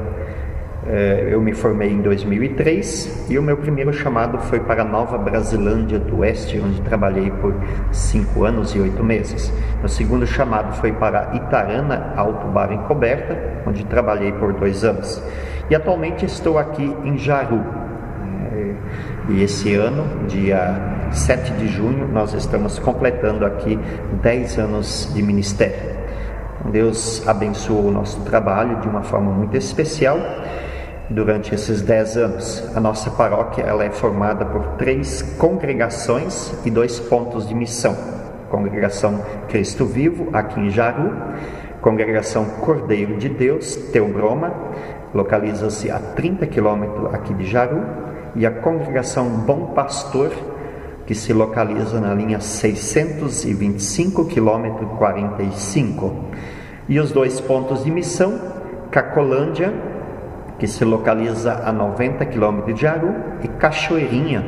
[0.86, 5.98] Eh, eu me formei em 2003 e o meu primeiro chamado foi para Nova Brasilândia
[5.98, 7.54] do Oeste, onde trabalhei por
[7.92, 9.52] cinco anos e oito meses.
[9.78, 15.22] Meu segundo chamado foi para Itarana, Alto Bar em Coberta, onde trabalhei por dois anos.
[15.68, 17.62] E atualmente estou aqui em Jaru.
[18.54, 18.74] Eh,
[19.28, 20.80] e esse ano, dia
[21.12, 23.78] 7 de junho, nós estamos completando aqui
[24.22, 25.90] 10 anos de ministério.
[26.72, 30.18] Deus abençoou o nosso trabalho de uma forma muito especial
[31.10, 32.64] durante esses dez anos.
[32.74, 37.96] A nossa paróquia ela é formada por três congregações e dois pontos de missão.
[38.48, 41.12] Congregação Cristo Vivo, aqui em Jaru,
[41.80, 44.52] Congregação Cordeiro de Deus, Teobroma,
[45.12, 47.82] localiza-se a 30 quilômetros aqui de Jaru,
[48.36, 50.30] e a Congregação Bom Pastor,
[51.06, 56.14] que se localiza na linha 625 quilômetro 45.
[56.88, 58.38] E os dois pontos de missão,
[58.90, 59.72] Cacolândia,
[60.60, 64.44] que se localiza a 90 quilômetros de Jaru, e Cachoeirinha,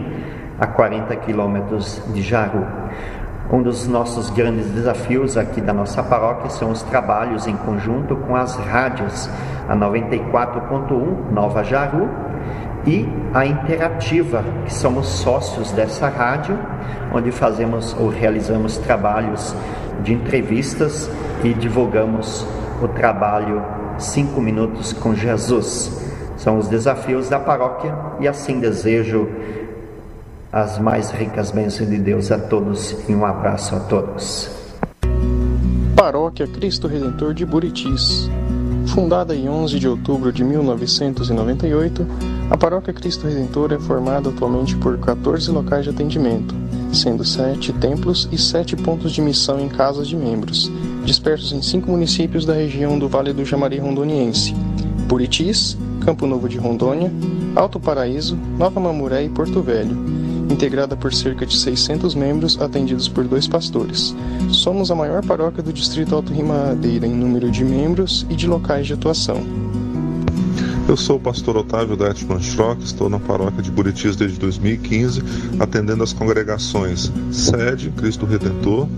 [0.61, 2.67] a 40 quilômetros de Jaru.
[3.51, 8.37] Um dos nossos grandes desafios aqui da nossa paróquia são os trabalhos em conjunto com
[8.37, 9.29] as rádios,
[9.67, 12.09] a 94.1 Nova Jaru
[12.87, 16.59] e a Interativa, que somos sócios dessa rádio,
[17.13, 19.57] onde fazemos ou realizamos trabalhos
[20.03, 21.11] de entrevistas
[21.43, 22.47] e divulgamos
[22.83, 26.03] o trabalho Cinco Minutos com Jesus.
[26.37, 29.29] São os desafios da paróquia e assim desejo
[30.53, 34.51] as mais ricas bênçãos de Deus a todos e um abraço a todos.
[35.97, 38.29] Paróquia Cristo Redentor de Buritis.
[38.89, 42.07] Fundada em 11 de outubro de 1998,
[42.51, 46.55] a Paróquia Cristo Redentor é formada atualmente por 14 locais de atendimento,
[46.93, 50.71] sendo sete templos e sete pontos de missão em casas de membros,
[51.05, 54.55] dispersos em cinco municípios da região do Vale do Jamari Rondoniense:
[55.07, 57.13] Buritis, Campo Novo de Rondônia,
[57.55, 59.97] Alto Paraíso, Nova Mamuré e Porto Velho,
[60.51, 64.15] integrada por cerca de 600 membros atendidos por dois pastores.
[64.51, 68.87] Somos a maior paróquia do Distrito Alto Rimadeira em número de membros e de locais
[68.87, 69.43] de atuação.
[70.89, 75.23] Eu sou o pastor Otávio Detman Schrock, estou na paróquia de Buritis desde 2015,
[75.61, 78.89] atendendo as congregações Sede, Cristo Redentor,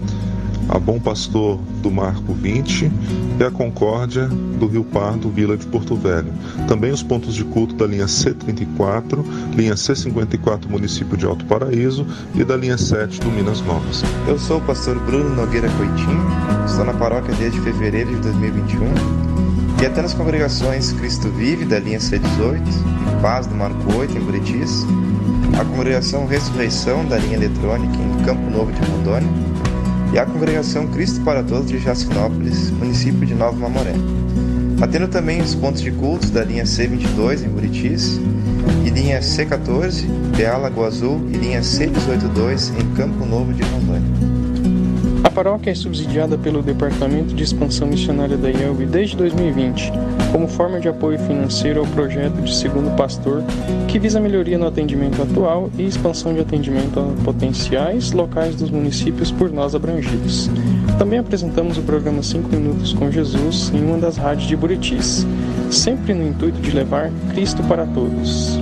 [0.68, 2.90] a Bom Pastor do Marco 20
[3.38, 6.32] e a Concórdia do Rio Pardo, Vila de Porto Velho.
[6.66, 9.24] Também os pontos de culto da linha C34,
[9.54, 14.02] linha C54, município de Alto Paraíso e da linha 7 do Minas Novas.
[14.26, 16.24] Eu sou o pastor Bruno Nogueira Coitinho,
[16.66, 19.34] estou na paróquia desde fevereiro de 2021
[19.82, 24.20] e até nas congregações Cristo Vive, da linha C18, e Paz, do Marco 8, em
[24.20, 24.86] Buritis,
[25.60, 29.28] a congregação Ressurreição, da linha eletrônica, em Campo Novo de Rondônia,
[30.12, 33.94] e a congregação Cristo para Todos de Jacinópolis, município de Nova Mamoré.
[34.80, 38.20] Atendo também os pontos de cultos da linha C22 em Buritis
[38.84, 40.04] e linha C14,
[40.36, 44.02] PA Lagoa Azul e linha C182 em Campo Novo de Rondônia.
[45.22, 49.90] A paróquia é subsidiada pelo Departamento de Expansão Missionária da IELB desde 2020,
[50.34, 53.44] como forma de apoio financeiro ao projeto de Segundo Pastor,
[53.86, 59.30] que visa melhoria no atendimento atual e expansão de atendimento a potenciais locais dos municípios
[59.30, 60.50] por nós abrangidos.
[60.98, 65.24] Também apresentamos o programa 5 Minutos com Jesus em uma das rádios de Buritis,
[65.70, 68.58] sempre no intuito de levar Cristo para todos.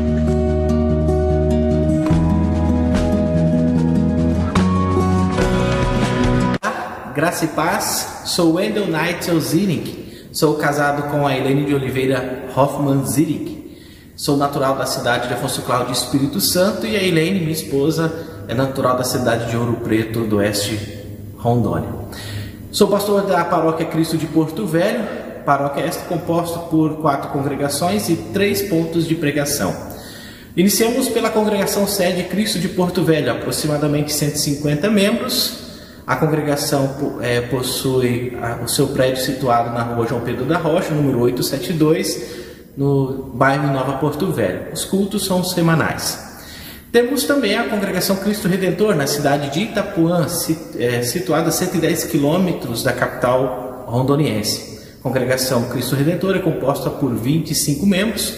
[7.15, 13.05] Graça e paz, sou Wendel Neitzel Zirik, sou casado com a Helene de Oliveira Hoffman
[13.05, 13.77] Zirik.
[14.17, 18.11] Sou natural da cidade de Afonso Cláudio Espírito Santo e a Helene, minha esposa,
[18.49, 20.79] é natural da cidade de Ouro Preto, do oeste
[21.37, 21.91] Rondônia.
[22.71, 25.05] Sou pastor da paróquia Cristo de Porto Velho,
[25.45, 29.93] paróquia esta composta por quatro congregações e três pontos de pregação.
[30.57, 35.62] Iniciamos pela congregação sede Cristo de Porto Velho, aproximadamente 150 membros,
[36.07, 41.21] a congregação é, possui o seu prédio situado na rua João Pedro da Rocha, número
[41.21, 42.43] 872,
[42.77, 44.73] no bairro Nova Porto Velho.
[44.73, 46.33] Os cultos são semanais.
[46.91, 50.27] Temos também a congregação Cristo Redentor, na cidade de Itapuã,
[50.79, 54.81] é, situada a 110 quilômetros da capital rondoniense.
[54.99, 58.35] A congregação Cristo Redentor é composta por 25 membros,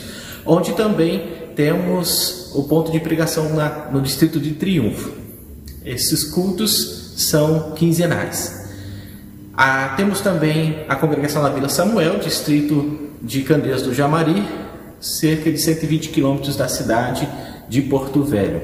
[0.47, 5.12] onde também temos o ponto de pregação na, no distrito de Triunfo.
[5.85, 8.65] Esses cultos são quinzenais.
[9.57, 14.45] Ah, temos também a congregação da Vila Samuel, distrito de Candeias do Jamari,
[15.01, 17.29] cerca de 120 quilômetros da cidade
[17.69, 18.62] de Porto Velho.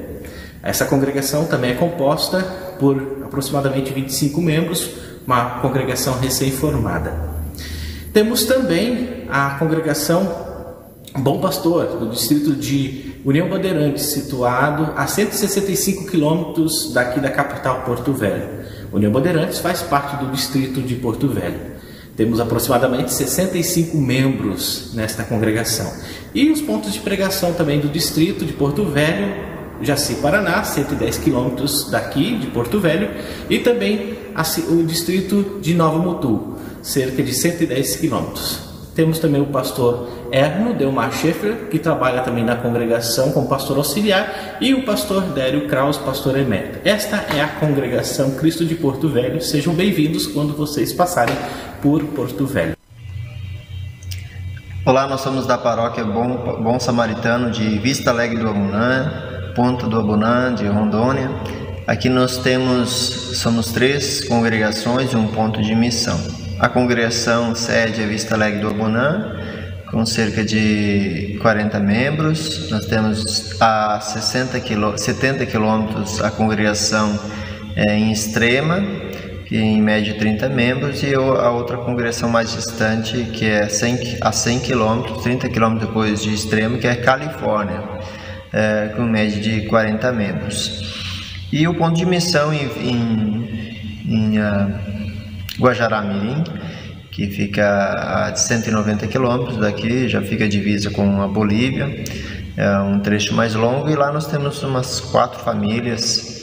[0.61, 2.41] Essa congregação também é composta
[2.79, 4.91] por aproximadamente 25 membros,
[5.25, 7.13] uma congregação recém-formada.
[8.13, 10.49] Temos também a congregação
[11.17, 18.11] Bom Pastor, do distrito de União Bandeirantes, situado a 165 quilômetros daqui da capital Porto
[18.13, 18.49] Velho.
[18.91, 21.59] União Bandeirantes faz parte do distrito de Porto Velho.
[22.17, 25.93] Temos aproximadamente 65 membros nesta congregação.
[26.33, 29.51] E os pontos de pregação também do distrito de Porto Velho,
[29.81, 33.09] Jaci Paraná, 110 quilômetros daqui de Porto Velho,
[33.49, 34.17] e também
[34.67, 38.71] o distrito de Nova Mutu, cerca de 110 quilômetros.
[38.95, 44.57] Temos também o pastor Erno Delmar Schaeffer, que trabalha também na congregação como pastor auxiliar,
[44.61, 46.79] e o pastor Dério Kraus, pastor emérito.
[46.85, 49.41] Esta é a congregação Cristo de Porto Velho.
[49.41, 51.35] Sejam bem-vindos quando vocês passarem
[51.81, 52.77] por Porto Velho.
[54.85, 59.99] Olá, nós somos da paróquia Bom, Bom Samaritano de Vista Alegre do Abunã, Ponto do
[59.99, 61.29] Abunã, de Rondônia.
[61.85, 62.89] Aqui nós temos,
[63.35, 66.17] somos três congregações e um ponto de missão.
[66.57, 69.40] A congregação sede é Vista Alegre do Abunã,
[69.91, 72.69] com cerca de 40 membros.
[72.71, 77.19] Nós temos a 60 quilô, 70 quilômetros a congregação
[77.75, 78.81] é, em Extrema,
[79.45, 84.31] que em média 30 membros, e a outra congregação mais distante, que é 100, a
[84.31, 87.83] 100 quilômetros, 30 quilômetros depois de Extrema, que é Califórnia,
[88.53, 91.01] é, com média de 40 membros.
[91.51, 94.73] E o ponto de missão em, em, em uh,
[95.59, 96.45] Guajará-Mirim,
[97.27, 102.03] que fica a 190 quilômetros daqui, já fica divisa com a Bolívia,
[102.57, 106.39] é um trecho mais longo e lá nós temos umas quatro famílias.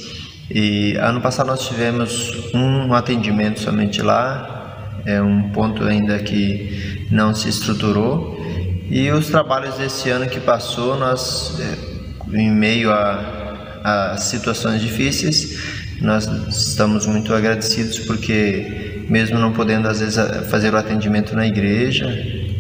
[0.50, 7.34] E ano passado nós tivemos um atendimento somente lá, é um ponto ainda que não
[7.34, 8.38] se estruturou.
[8.90, 15.78] E os trabalhos desse ano que passou, nós, é, em meio a, a situações difíceis,
[16.00, 20.16] nós estamos muito agradecidos porque mesmo não podendo às vezes
[20.50, 22.06] fazer o atendimento na igreja,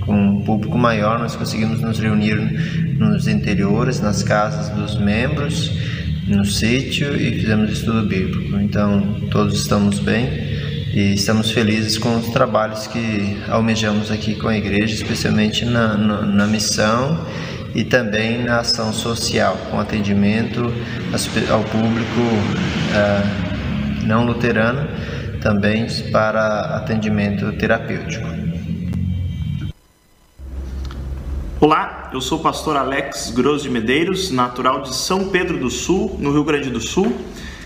[0.00, 2.36] com um público maior, nós conseguimos nos reunir
[2.98, 5.70] nos interiores, nas casas dos membros,
[6.26, 8.58] no sítio e fizemos estudo bíblico.
[8.58, 10.26] Então, todos estamos bem
[10.92, 16.22] e estamos felizes com os trabalhos que almejamos aqui com a igreja, especialmente na, na,
[16.22, 17.26] na missão
[17.74, 20.72] e também na ação social, com atendimento
[21.50, 22.20] ao público
[22.94, 24.88] uh, não luterano
[25.40, 28.26] também para atendimento terapêutico.
[31.60, 36.16] Olá, eu sou o pastor Alex Gross de Medeiros, natural de São Pedro do Sul,
[36.20, 37.12] no Rio Grande do Sul,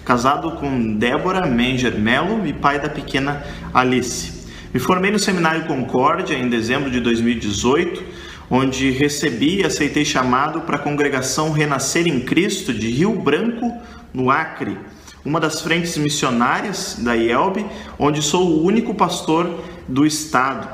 [0.04, 4.48] casado com Débora Menger Melo e pai da pequena Alice.
[4.72, 8.02] Me formei no Seminário Concórdia em dezembro de 2018,
[8.50, 13.72] onde recebi e aceitei chamado para a congregação Renascer em Cristo de Rio Branco,
[14.12, 14.78] no Acre,
[15.24, 17.64] uma das frentes missionárias da IELB,
[17.98, 20.68] onde sou o único pastor do estado.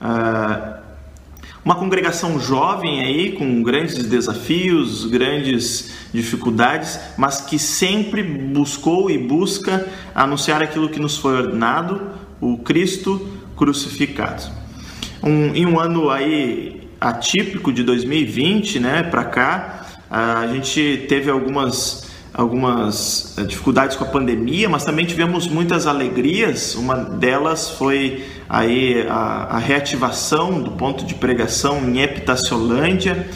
[0.00, 0.82] Uh,
[1.64, 9.86] uma congregação jovem aí, com grandes desafios, grandes dificuldades, mas que sempre buscou e busca
[10.12, 12.00] anunciar aquilo que nos foi ordenado,
[12.40, 14.42] o Cristo crucificado.
[15.22, 22.01] Um, em um ano aí atípico de 2020, né, para cá, a gente teve algumas
[22.34, 26.74] algumas eh, dificuldades com a pandemia, mas também tivemos muitas alegrias.
[26.74, 33.26] Uma delas foi aí a, a reativação do ponto de pregação em Epitaciolândia,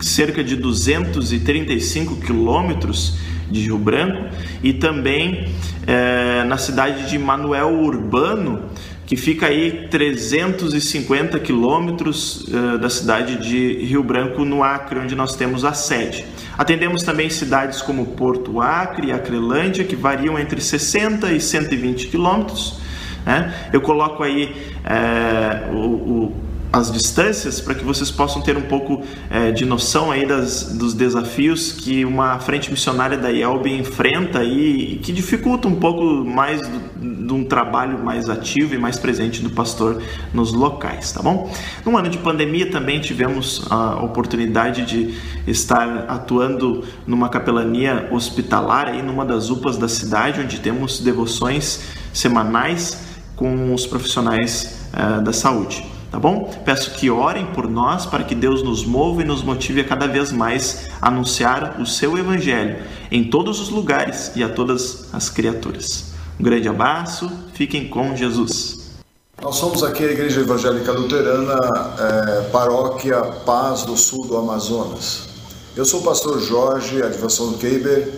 [0.00, 3.16] cerca de 235 quilômetros
[3.50, 4.28] de Rio Branco,
[4.62, 5.48] e também
[5.86, 8.64] é, na cidade de Manuel Urbano,
[9.06, 15.36] que fica aí 350 quilômetros uh, da cidade de Rio Branco, no Acre, onde nós
[15.36, 16.24] temos a sede.
[16.58, 22.80] Atendemos também cidades como Porto Acre e Acrelândia, que variam entre 60 e 120 quilômetros.
[23.24, 23.54] Né?
[23.72, 24.54] Eu coloco aí
[24.84, 30.10] é, o, o as distâncias para que vocês possam ter um pouco é, de noção
[30.10, 35.68] aí das, dos desafios que uma frente missionária da IELB enfrenta aí, e que dificulta
[35.68, 40.02] um pouco mais de um trabalho mais ativo e mais presente do pastor
[40.32, 41.52] nos locais, tá bom?
[41.84, 45.14] No ano de pandemia também tivemos a oportunidade de
[45.46, 51.80] estar atuando numa capelania hospitalar aí numa das UPAs da cidade, onde temos devoções
[52.12, 53.04] semanais
[53.34, 56.50] com os profissionais uh, da saúde tá bom?
[56.64, 60.08] Peço que orem por nós para que Deus nos mova e nos motive a cada
[60.08, 66.06] vez mais anunciar o seu evangelho em todos os lugares e a todas as criaturas.
[66.40, 68.94] Um grande abraço, fiquem com Jesus.
[69.42, 71.60] Nós somos aqui a Igreja Evangélica Luterana,
[71.98, 75.28] é, Paróquia Paz do Sul do Amazonas.
[75.76, 78.08] Eu sou o pastor Jorge Advação Keiber.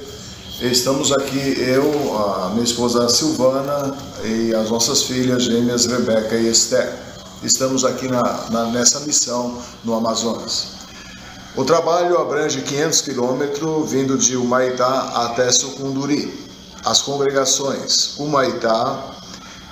[0.60, 7.08] Estamos aqui, eu, a minha esposa Silvana e as nossas filhas gêmeas Rebeca e Esther
[7.42, 10.78] estamos aqui na, na, nessa missão no Amazonas.
[11.56, 16.46] O trabalho abrange 500 quilômetros, vindo de Humaitá até Sucunduri.
[16.84, 19.14] As congregações, Humaitá,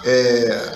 [0.05, 0.73] é,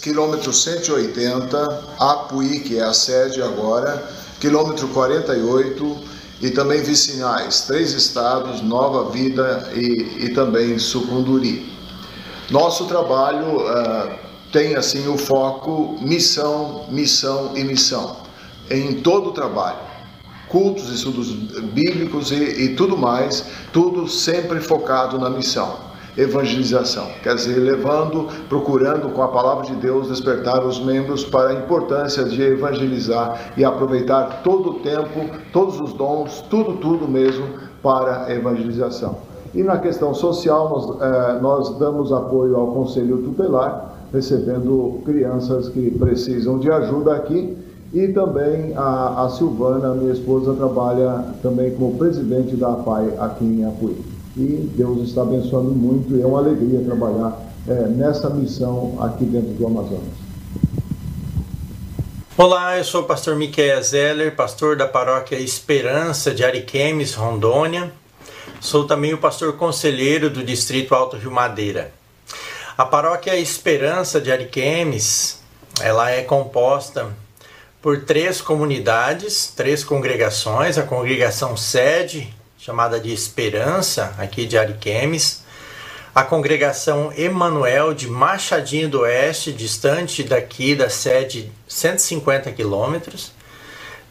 [0.00, 4.02] quilômetro 180, Apuí, que é a sede agora,
[4.40, 11.72] quilômetro 48, e também vicinais, três estados, Nova Vida e, e também Sucunduri.
[12.50, 18.16] Nosso trabalho uh, tem assim o foco missão, missão e missão
[18.70, 19.78] em todo o trabalho.
[20.48, 27.58] Cultos, estudos bíblicos e, e tudo mais, tudo sempre focado na missão evangelização, quer dizer,
[27.58, 33.52] levando, procurando com a palavra de Deus despertar os membros para a importância de evangelizar
[33.56, 37.46] e aproveitar todo o tempo, todos os dons, tudo, tudo mesmo
[37.82, 39.16] para a evangelização.
[39.54, 45.90] E na questão social, nós, eh, nós damos apoio ao Conselho Tutelar, recebendo crianças que
[45.90, 47.56] precisam de ajuda aqui.
[47.92, 53.64] E também a, a Silvana, minha esposa, trabalha também como presidente da APAI aqui em
[53.66, 53.96] Apuí.
[54.36, 57.38] E Deus está abençoando muito e é uma alegria trabalhar
[57.68, 60.22] é, nessa missão aqui dentro do Amazonas.
[62.34, 67.92] Olá, eu sou o pastor Miquel Zeller, pastor da paróquia Esperança de Ariquemes, Rondônia.
[68.58, 71.92] Sou também o pastor conselheiro do Distrito Alto Rio Madeira.
[72.82, 75.40] A paróquia Esperança de Ariquemes,
[75.80, 77.14] ela é composta
[77.80, 85.44] por três comunidades, três congregações, a congregação sede, chamada de Esperança, aqui de Ariquemes,
[86.12, 93.30] a congregação Emanuel de Machadinho do Oeste, distante daqui da sede 150 quilômetros,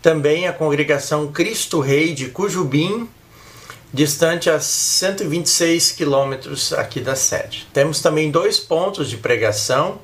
[0.01, 3.09] também a congregação Cristo Rei de Cujubim,
[3.93, 7.67] distante a 126 quilômetros aqui da sede.
[7.73, 9.99] Temos também dois pontos de pregação,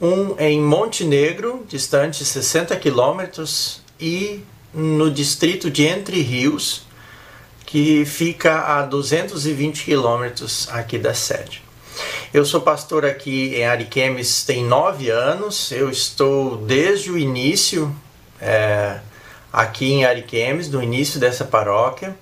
[0.00, 4.42] um em Montenegro, distante 60 quilômetros, e
[4.72, 6.82] no distrito de Entre Rios,
[7.66, 11.62] que fica a 220 quilômetros aqui da sede.
[12.32, 17.94] Eu sou pastor aqui em Ariquemes tem nove anos, eu estou desde o início
[18.40, 18.98] é,
[19.52, 22.16] aqui em Ariquemes, no início dessa paróquia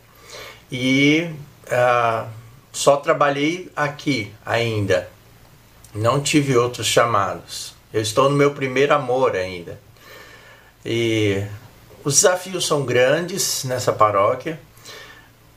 [0.71, 1.31] e
[1.66, 2.29] uh,
[2.73, 5.09] só trabalhei aqui ainda.
[5.95, 7.75] Não tive outros chamados.
[7.93, 9.81] Eu estou no meu primeiro amor ainda.
[10.85, 11.45] E
[12.05, 14.61] os desafios são grandes nessa paróquia,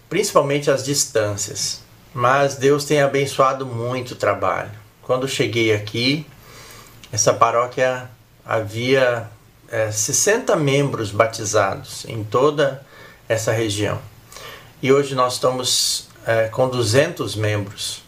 [0.09, 1.81] principalmente as distâncias.
[2.13, 4.71] Mas Deus tem abençoado muito o trabalho.
[5.03, 6.25] Quando cheguei aqui,
[7.11, 8.09] essa paróquia
[8.45, 9.29] havia
[9.69, 12.85] é, 60 membros batizados em toda
[13.27, 13.99] essa região.
[14.83, 18.03] E hoje nós estamos é, com 200 membros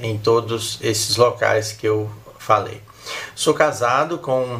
[0.00, 2.80] em todos esses locais que eu falei.
[3.34, 4.58] Sou casado com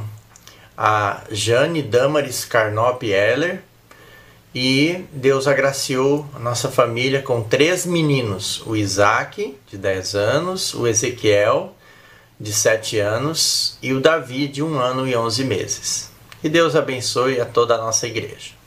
[0.76, 3.62] a Jane Damaris Carnop Heller
[4.54, 10.86] e Deus agraciou a nossa família com três meninos: o Isaac, de 10 anos, o
[10.86, 11.74] Ezequiel,
[12.38, 16.10] de 7 anos, e o Davi, de 1 ano e 11 meses.
[16.42, 18.57] Que Deus abençoe a toda a nossa igreja.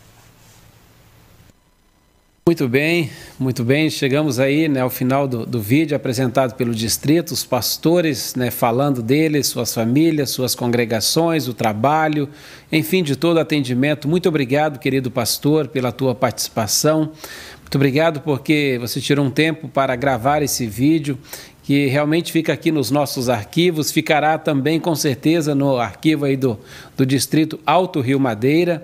[2.52, 3.90] Muito bem, muito bem.
[3.90, 9.02] Chegamos aí né, ao final do, do vídeo apresentado pelo distrito, os pastores né, falando
[9.02, 12.28] deles, suas famílias, suas congregações, o trabalho,
[12.70, 14.06] enfim, de todo atendimento.
[14.06, 17.14] Muito obrigado, querido pastor, pela tua participação.
[17.62, 21.18] Muito obrigado porque você tirou um tempo para gravar esse vídeo
[21.64, 26.60] que realmente fica aqui nos nossos arquivos, ficará também com certeza no arquivo aí do,
[26.98, 28.84] do Distrito Alto Rio Madeira.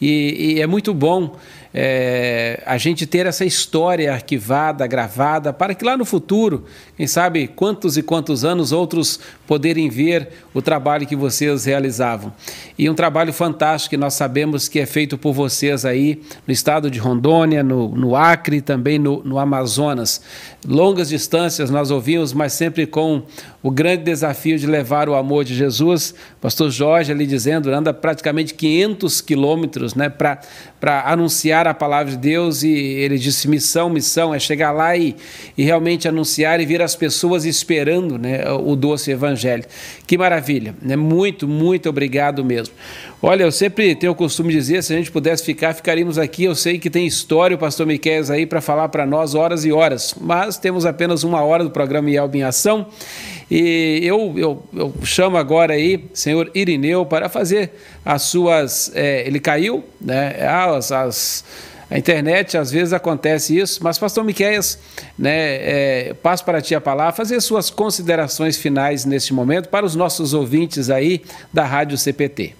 [0.00, 1.36] E, e é muito bom
[1.74, 6.64] é, a gente ter essa história arquivada, gravada, para que lá no futuro,
[6.96, 12.32] quem sabe quantos e quantos anos outros poderem ver o trabalho que vocês realizavam.
[12.78, 16.90] E um trabalho fantástico que nós sabemos que é feito por vocês aí no estado
[16.90, 20.20] de Rondônia, no, no Acre também no, no Amazonas.
[20.66, 23.22] Longas distâncias nós ouvimos, mas sempre com
[23.60, 26.14] o grande desafio de levar o amor de Jesus.
[26.40, 30.40] Pastor Jorge ali dizendo, anda praticamente 500 quilômetros né, para
[31.04, 35.16] anunciar a palavra de Deus e ele disse missão, missão, é chegar lá e,
[35.58, 39.64] e realmente anunciar e ver as pessoas esperando né, o doce evangelho.
[40.12, 40.94] Que maravilha, né?
[40.94, 42.74] muito, muito obrigado mesmo.
[43.22, 46.44] Olha, eu sempre tenho o costume de dizer, se a gente pudesse ficar, ficaríamos aqui.
[46.44, 49.72] Eu sei que tem história o pastor Miquel aí para falar para nós horas e
[49.72, 52.88] horas, mas temos apenas uma hora do programa Yelb em Ação.
[53.50, 57.70] E eu, eu, eu, chamo agora aí, senhor Irineu, para fazer
[58.04, 58.92] as suas.
[58.94, 60.46] É, ele caiu, né?
[60.46, 61.42] As, as,
[61.92, 64.78] a internet às vezes acontece isso, mas Pastor Miqueias,
[65.18, 65.56] né,
[66.08, 70.32] é, passo para ti a palavra, fazer suas considerações finais neste momento para os nossos
[70.32, 71.22] ouvintes aí
[71.52, 72.56] da Rádio CPT.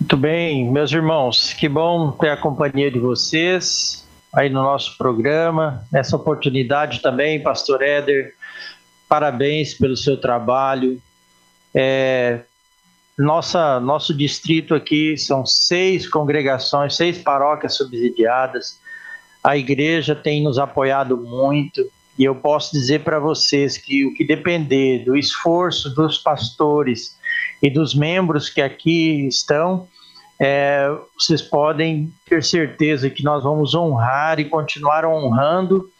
[0.00, 4.04] Muito bem, meus irmãos, que bom ter a companhia de vocês
[4.34, 8.34] aí no nosso programa, nessa oportunidade também, Pastor Éder,
[9.08, 11.00] parabéns pelo seu trabalho.
[11.72, 12.40] É,
[13.18, 18.78] nossa, nosso distrito aqui são seis congregações, seis paróquias subsidiadas.
[19.42, 21.82] A igreja tem nos apoiado muito
[22.18, 27.16] e eu posso dizer para vocês que o que depender do esforço dos pastores
[27.62, 29.86] e dos membros que aqui estão,
[30.38, 30.88] é,
[31.18, 35.90] vocês podem ter certeza que nós vamos honrar e continuar honrando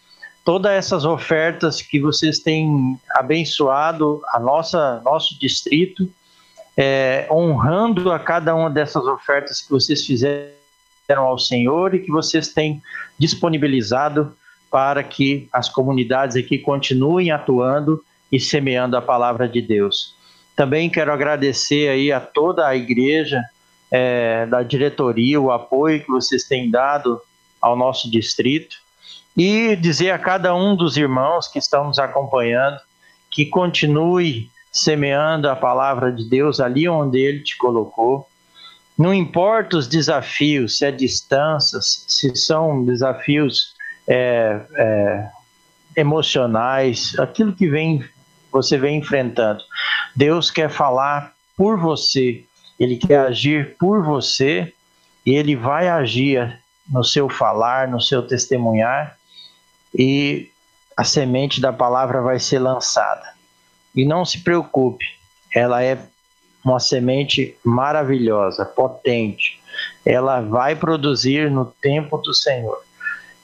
[0.45, 6.09] todas essas ofertas que vocês têm abençoado a nossa nosso distrito,
[6.77, 10.53] é, honrando a cada uma dessas ofertas que vocês fizeram
[11.23, 12.81] ao Senhor e que vocês têm
[13.17, 14.35] disponibilizado
[14.69, 20.15] para que as comunidades aqui continuem atuando e semeando a palavra de Deus.
[20.55, 23.41] Também quero agradecer aí a toda a igreja
[23.89, 27.19] é, da diretoria, o apoio que vocês têm dado
[27.61, 28.75] ao nosso distrito
[29.35, 32.77] e dizer a cada um dos irmãos que estão nos acompanhando
[33.31, 38.27] que continue semeando a palavra de Deus ali onde Ele te colocou.
[38.97, 43.75] Não importa os desafios, se é distâncias, se são desafios
[44.07, 45.29] é, é,
[45.95, 48.03] emocionais, aquilo que vem
[48.51, 49.61] você vem enfrentando.
[50.15, 52.43] Deus quer falar por você,
[52.79, 54.73] Ele quer agir por você
[55.25, 56.59] e Ele vai agir
[56.89, 59.17] no seu falar, no seu testemunhar
[59.93, 60.49] e
[60.95, 63.36] a semente da palavra vai ser lançada.
[63.97, 65.05] E não se preocupe,
[65.53, 65.97] ela é
[66.63, 69.59] uma semente maravilhosa, potente.
[70.05, 72.77] Ela vai produzir no tempo do Senhor.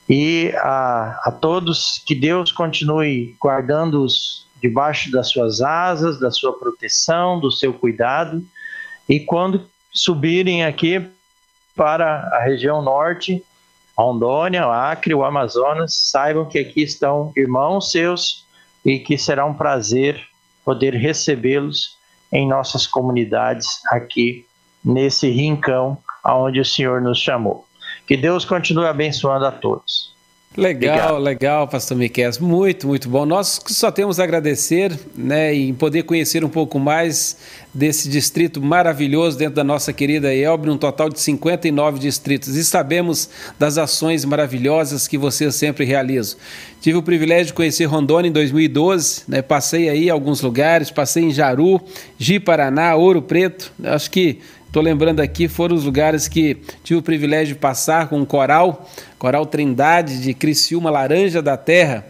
[0.08, 7.40] E a, a todos, que Deus continue guardando-os debaixo das suas asas, da sua proteção,
[7.40, 8.40] do seu cuidado.
[9.08, 11.04] E quando subirem aqui
[11.74, 13.42] para a região norte,
[13.96, 18.44] Rondônia, o Acre, o Amazonas, saibam que aqui estão irmãos seus
[18.84, 20.22] e que será um prazer
[20.64, 21.96] poder recebê-los
[22.32, 24.46] em nossas comunidades aqui
[24.84, 27.66] nesse rincão aonde o Senhor nos chamou.
[28.06, 30.13] Que Deus continue abençoando a todos.
[30.56, 31.18] Legal, Obrigado.
[31.18, 32.30] legal, pastor Miquel.
[32.40, 33.26] Muito, muito bom.
[33.26, 37.36] Nós só temos a agradecer né, em poder conhecer um pouco mais
[37.74, 42.54] desse distrito maravilhoso dentro da nossa querida Elbre, um total de 59 distritos.
[42.54, 43.28] E sabemos
[43.58, 46.36] das ações maravilhosas que você sempre realiza.
[46.80, 51.24] Tive o privilégio de conhecer Rondônia em 2012, né, passei aí em alguns lugares, passei
[51.24, 51.80] em Jaru,
[52.16, 53.72] Ji Paraná, Ouro Preto.
[53.82, 54.38] Acho que
[54.74, 58.90] Estou lembrando aqui, foram os lugares que tive o privilégio de passar com o coral,
[59.20, 62.04] coral Trindade de Criciúma Laranja da Terra.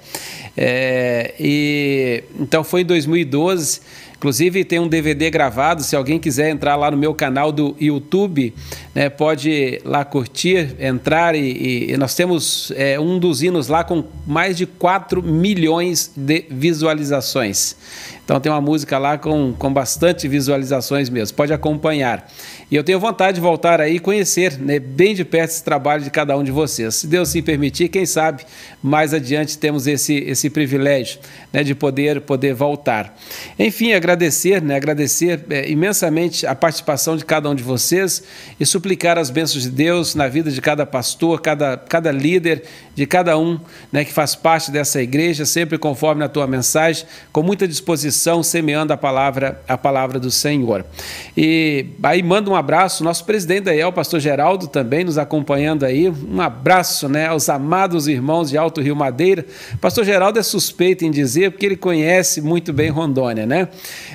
[0.56, 3.82] É, e então foi em 2012
[4.24, 8.54] Inclusive tem um DVD gravado, se alguém quiser entrar lá no meu canal do YouTube,
[8.94, 14.02] né, pode lá curtir, entrar e, e nós temos é, um dos hinos lá com
[14.26, 17.76] mais de 4 milhões de visualizações.
[18.24, 22.26] Então tem uma música lá com, com bastante visualizações mesmo, pode acompanhar.
[22.70, 26.02] E eu tenho vontade de voltar aí e conhecer né, bem de perto esse trabalho
[26.02, 26.94] de cada um de vocês.
[26.94, 28.44] Se Deus se permitir, quem sabe
[28.82, 31.20] mais adiante temos esse, esse privilégio
[31.52, 33.14] né, de poder, poder voltar.
[33.58, 38.22] Enfim, agradecer, né, agradecer é, imensamente a participação de cada um de vocês
[38.58, 42.62] e suplicar as bênçãos de Deus na vida de cada pastor, cada, cada líder,
[42.94, 43.60] de cada um
[43.92, 48.92] né, que faz parte dessa igreja, sempre conforme a tua mensagem, com muita disposição, semeando
[48.92, 50.84] a palavra, a palavra do Senhor.
[51.36, 56.08] E aí manda um abraço, nosso presidente da IEL, pastor Geraldo, também nos acompanhando aí.
[56.08, 59.44] Um abraço né, aos amados irmãos de Alto Rio Madeira.
[59.80, 63.68] Pastor Geraldo é suspeito em dizer, porque ele conhece muito bem Rondônia, né?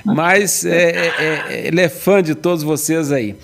[0.06, 3.36] Mas é, é, é, ele é fã de todos vocês aí.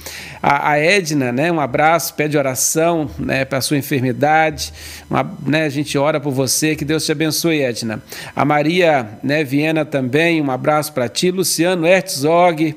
[0.41, 4.71] A, a Edna, né, um abraço, pede oração né, para sua enfermidade.
[5.09, 8.01] Uma, né, a gente ora por você, que Deus te abençoe, Edna.
[8.35, 11.31] A Maria né, Viena também, um abraço para ti.
[11.31, 12.75] Luciano Herzog,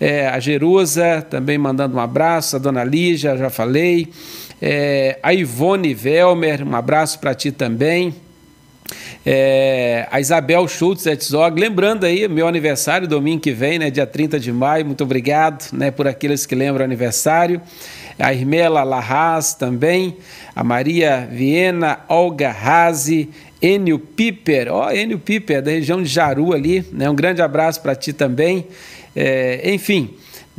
[0.00, 2.56] é, a Jerusa também mandando um abraço.
[2.56, 4.08] A dona Lígia, já falei.
[4.60, 8.14] É, a Ivone Velmer, um abraço para ti também.
[9.24, 14.40] É, a Isabel Schultz Etzog, lembrando aí, meu aniversário, domingo que vem, né, dia 30
[14.40, 17.60] de maio, muito obrigado né, por aqueles que lembram aniversário.
[18.18, 20.16] A Irmela Larraz também,
[20.54, 23.30] a Maria Viena, Olga Razi,
[23.62, 27.80] Enio Piper, ó, oh, Enio Piper, da região de Jaru ali, né, um grande abraço
[27.82, 28.66] para ti também.
[29.14, 30.10] É, enfim,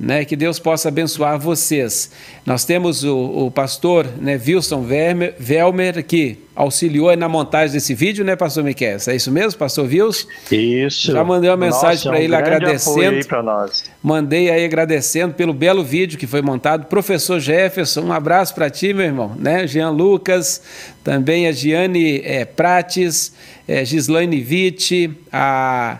[0.01, 2.11] né, que Deus possa abençoar vocês.
[2.43, 8.25] Nós temos o, o pastor né, Wilson Vermer, Velmer, que auxiliou na montagem desse vídeo,
[8.25, 8.97] né, pastor Miquel?
[9.07, 10.27] É isso mesmo, pastor Wilson?
[10.51, 11.11] Isso.
[11.11, 13.15] Já mandei uma mensagem para um ele agradecendo.
[13.15, 13.83] Aí nós.
[14.01, 16.87] Mandei aí agradecendo pelo belo vídeo que foi montado.
[16.87, 19.35] Professor Jefferson, um abraço para ti, meu irmão.
[19.37, 19.67] Né?
[19.67, 20.63] Jean Lucas,
[21.03, 23.33] também a Giane é, Prates,
[23.67, 25.99] é, Gislaine Witt, a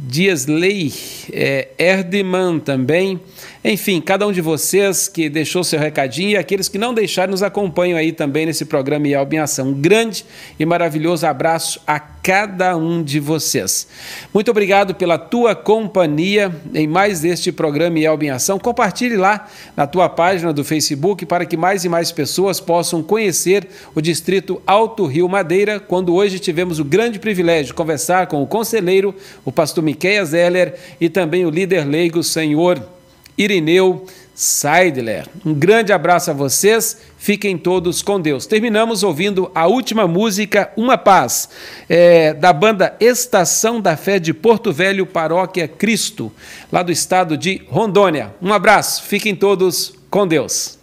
[0.00, 0.92] Dias Lei,
[1.32, 3.20] é, Erdman também.
[3.64, 7.42] Enfim, cada um de vocês que deixou seu recadinho e aqueles que não deixaram nos
[7.42, 9.70] acompanham aí também nesse programa Yelb em Ação.
[9.70, 10.24] Um grande
[10.60, 13.88] e maravilhoso abraço a cada um de vocês.
[14.32, 18.60] Muito obrigado pela tua companhia em mais este programa Yelb em Ação.
[18.60, 23.66] Compartilhe lá na tua página do Facebook para que mais e mais pessoas possam conhecer
[23.92, 28.46] o distrito Alto Rio Madeira, quando hoje tivemos o grande privilégio de conversar com o
[28.46, 29.12] conselheiro,
[29.44, 32.97] o pastor Miquel Zeller e também o líder leigo, senhor
[33.38, 35.26] Irineu Seidler.
[35.44, 38.46] Um grande abraço a vocês, fiquem todos com Deus.
[38.46, 41.48] Terminamos ouvindo a última música, Uma Paz,
[41.88, 46.32] é, da banda Estação da Fé de Porto Velho, Paróquia Cristo,
[46.70, 48.34] lá do estado de Rondônia.
[48.40, 50.78] Um abraço, fiquem todos com Deus.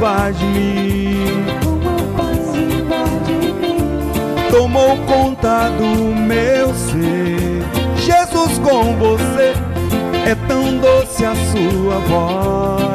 [0.00, 1.26] Paz invade-me.
[4.50, 7.62] Tomou conta do meu ser.
[7.96, 9.54] Jesus com você.
[10.26, 12.86] É tão doce a sua voz.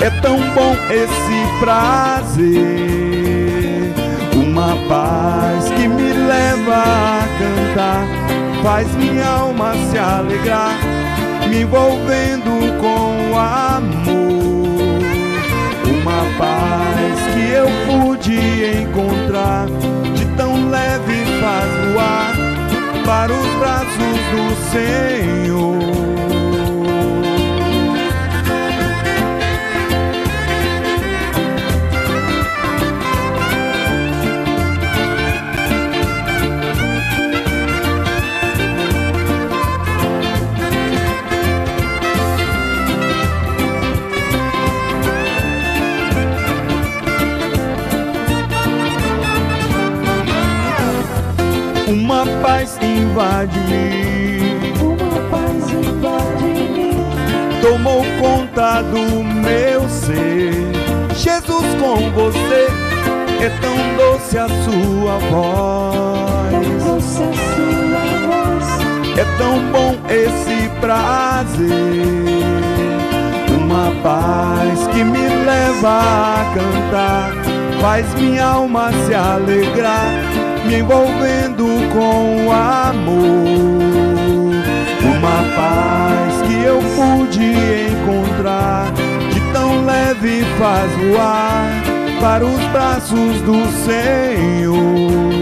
[0.00, 2.44] É tão bom esse prazer,
[4.34, 8.06] uma paz que me leva a cantar,
[8.62, 10.76] faz minha alma se alegrar,
[11.48, 12.63] me envolvendo
[13.36, 15.02] amor.
[15.86, 18.36] Uma paz que eu pude
[18.82, 19.66] encontrar,
[20.14, 22.34] de tão leve faz voar
[23.04, 25.93] para os braços do Senhor.
[53.14, 54.74] Paz invade-me.
[54.82, 56.94] Uma paz invade-me.
[57.62, 60.52] Tomou conta do meu ser.
[61.14, 62.68] Jesus com você
[63.40, 66.50] é tão doce a sua voz.
[66.50, 68.64] Tão doce a sua voz.
[69.16, 71.64] É tão bom esse prazer.
[73.56, 77.32] Uma paz que me leva a cantar,
[77.80, 80.12] faz minha alma se alegrar,
[80.66, 83.14] me envolvendo com amor.
[85.16, 87.54] Uma paz que eu pude
[87.92, 88.92] encontrar,
[89.32, 91.70] de tão leve faz voar
[92.20, 95.33] para os braços do Senhor.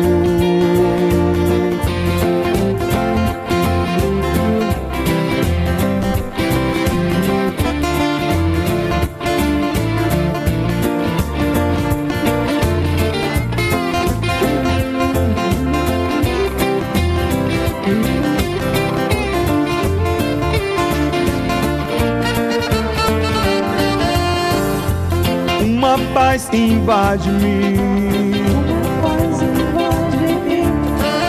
[26.33, 27.77] Paz invade-me.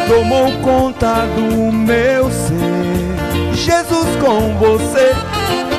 [0.07, 3.53] Tomou conta do meu ser.
[3.53, 5.11] Jesus com você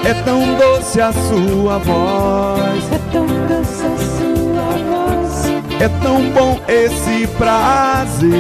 [0.07, 2.85] é tão doce a sua voz.
[2.93, 5.47] É tão doce a sua voz.
[5.81, 8.35] É tão bom esse prazer.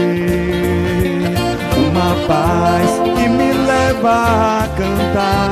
[1.79, 5.51] Uma paz que me leva a cantar,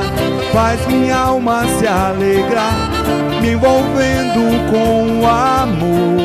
[0.51, 2.92] faz minha alma se alegrar,
[3.41, 6.23] me envolvendo com amor.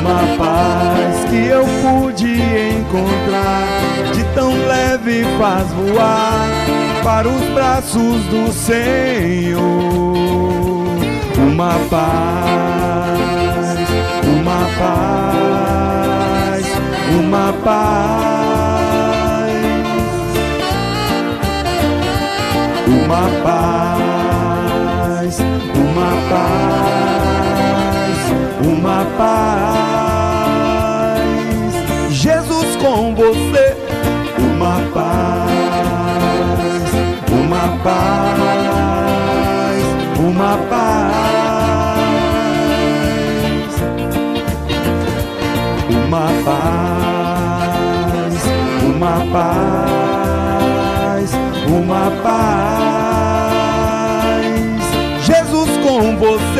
[0.00, 2.42] Uma paz que eu pude
[2.78, 3.66] encontrar,
[4.12, 6.48] de tão leve faz voar
[7.02, 9.62] para os braços do Senhor.
[11.38, 13.20] Uma paz,
[14.24, 16.66] uma paz,
[17.18, 18.32] uma paz.
[22.84, 23.81] Uma paz,
[25.40, 28.18] uma paz,
[28.66, 29.72] uma paz.
[32.10, 33.76] Jesus com você,
[34.38, 35.50] uma paz,
[37.30, 39.82] uma paz,
[40.18, 41.14] uma paz,
[45.88, 48.44] uma paz,
[48.84, 51.32] uma paz,
[51.68, 52.81] uma paz.
[56.22, 56.51] você.